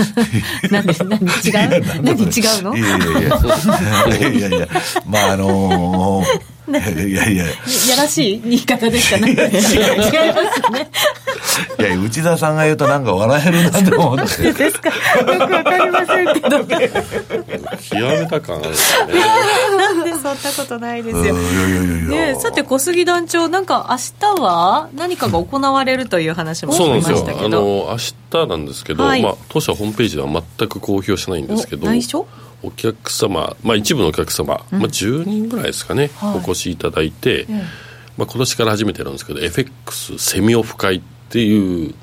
[0.70, 2.02] 何で何違う？
[2.02, 2.76] 何違うの？
[2.76, 3.08] いやいや
[4.18, 4.38] いや。
[4.38, 4.68] いやいや
[5.06, 6.24] まああのー、
[7.08, 7.44] いやいや。
[7.44, 7.50] や
[7.98, 9.32] らしい言い方ですかね。
[9.32, 10.90] 違いますね。
[11.78, 14.52] いや、内田さんが言うとなんか笑えるなと思って。
[14.52, 14.88] ですか。
[14.88, 14.94] よ
[15.46, 16.64] くわかりませんけど。
[16.64, 16.74] 極
[17.94, 18.76] めた感あるね。
[19.76, 21.24] なんでそんなことないですよ。
[21.24, 22.34] いやいやいやいや。
[22.34, 23.96] ねさて小杉団長、なんか明
[24.36, 27.18] 日は何かが行われるという話もそうなんしですよ。
[27.18, 27.60] あましたけど。
[27.60, 27.96] の、明
[28.30, 32.26] 日なんですけど、はいまあ、当社ホームページでは全く公表してないんですけど、内緒？
[32.64, 37.46] お客様、まあ、一部のお客様、まあ、10人ぐらいですかね、はいお越しいただいて、
[38.16, 41.02] まあ、今年から初めてなんですけど FX セミオフ会っ
[41.32, 41.94] ていう、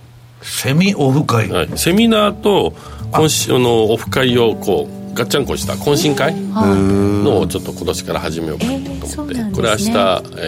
[0.42, 1.50] セミオフ会。
[1.50, 2.74] はい、セミナーと
[3.12, 9.52] 今週のオフ会をこうガッチャンコした懇親会のをちょっと今年から始めようかなと思って、えーね。
[9.54, 9.92] これ明日、え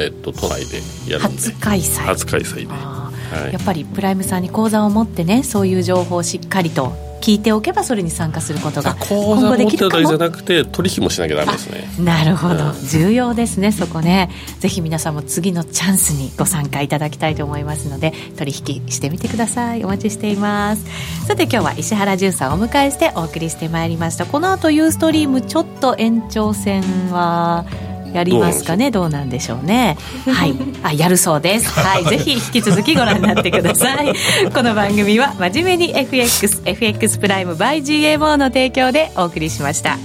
[0.09, 1.41] ー、と都内でやるんで。
[1.41, 2.03] 初開催。
[2.05, 3.53] 初開催で、あはい。
[3.53, 11.87] やっぱりプライムさんに講座を持ってねそういう情報をしっかりと聞いておけばそれに参加することが講座持ってるだけじゃなくて取引もしなきゃダメですね。
[12.03, 12.73] なるほど。
[12.89, 14.29] 重要ですねそこね。
[14.59, 19.83] ぜひ皆さんも次のチャンスにご参加いただきたいと思いますので取引してみてください。
[19.85, 20.83] お待ちしています。
[21.27, 24.25] さて今日は石原潤さんをお迎えしてお送りしてまいりました。
[24.25, 27.65] この後ユーストリームちょっと延長戦は
[28.13, 29.65] やりますかねどうなんでしょう。
[29.65, 29.97] ね。
[30.27, 30.55] はい。
[30.83, 31.69] あやるそうです。
[31.79, 32.05] はい。
[32.05, 34.13] ぜひ引き続きご覧になってください。
[34.53, 39.97] この番組は真面目に FXFX プライム by GMO の提供でお送りしました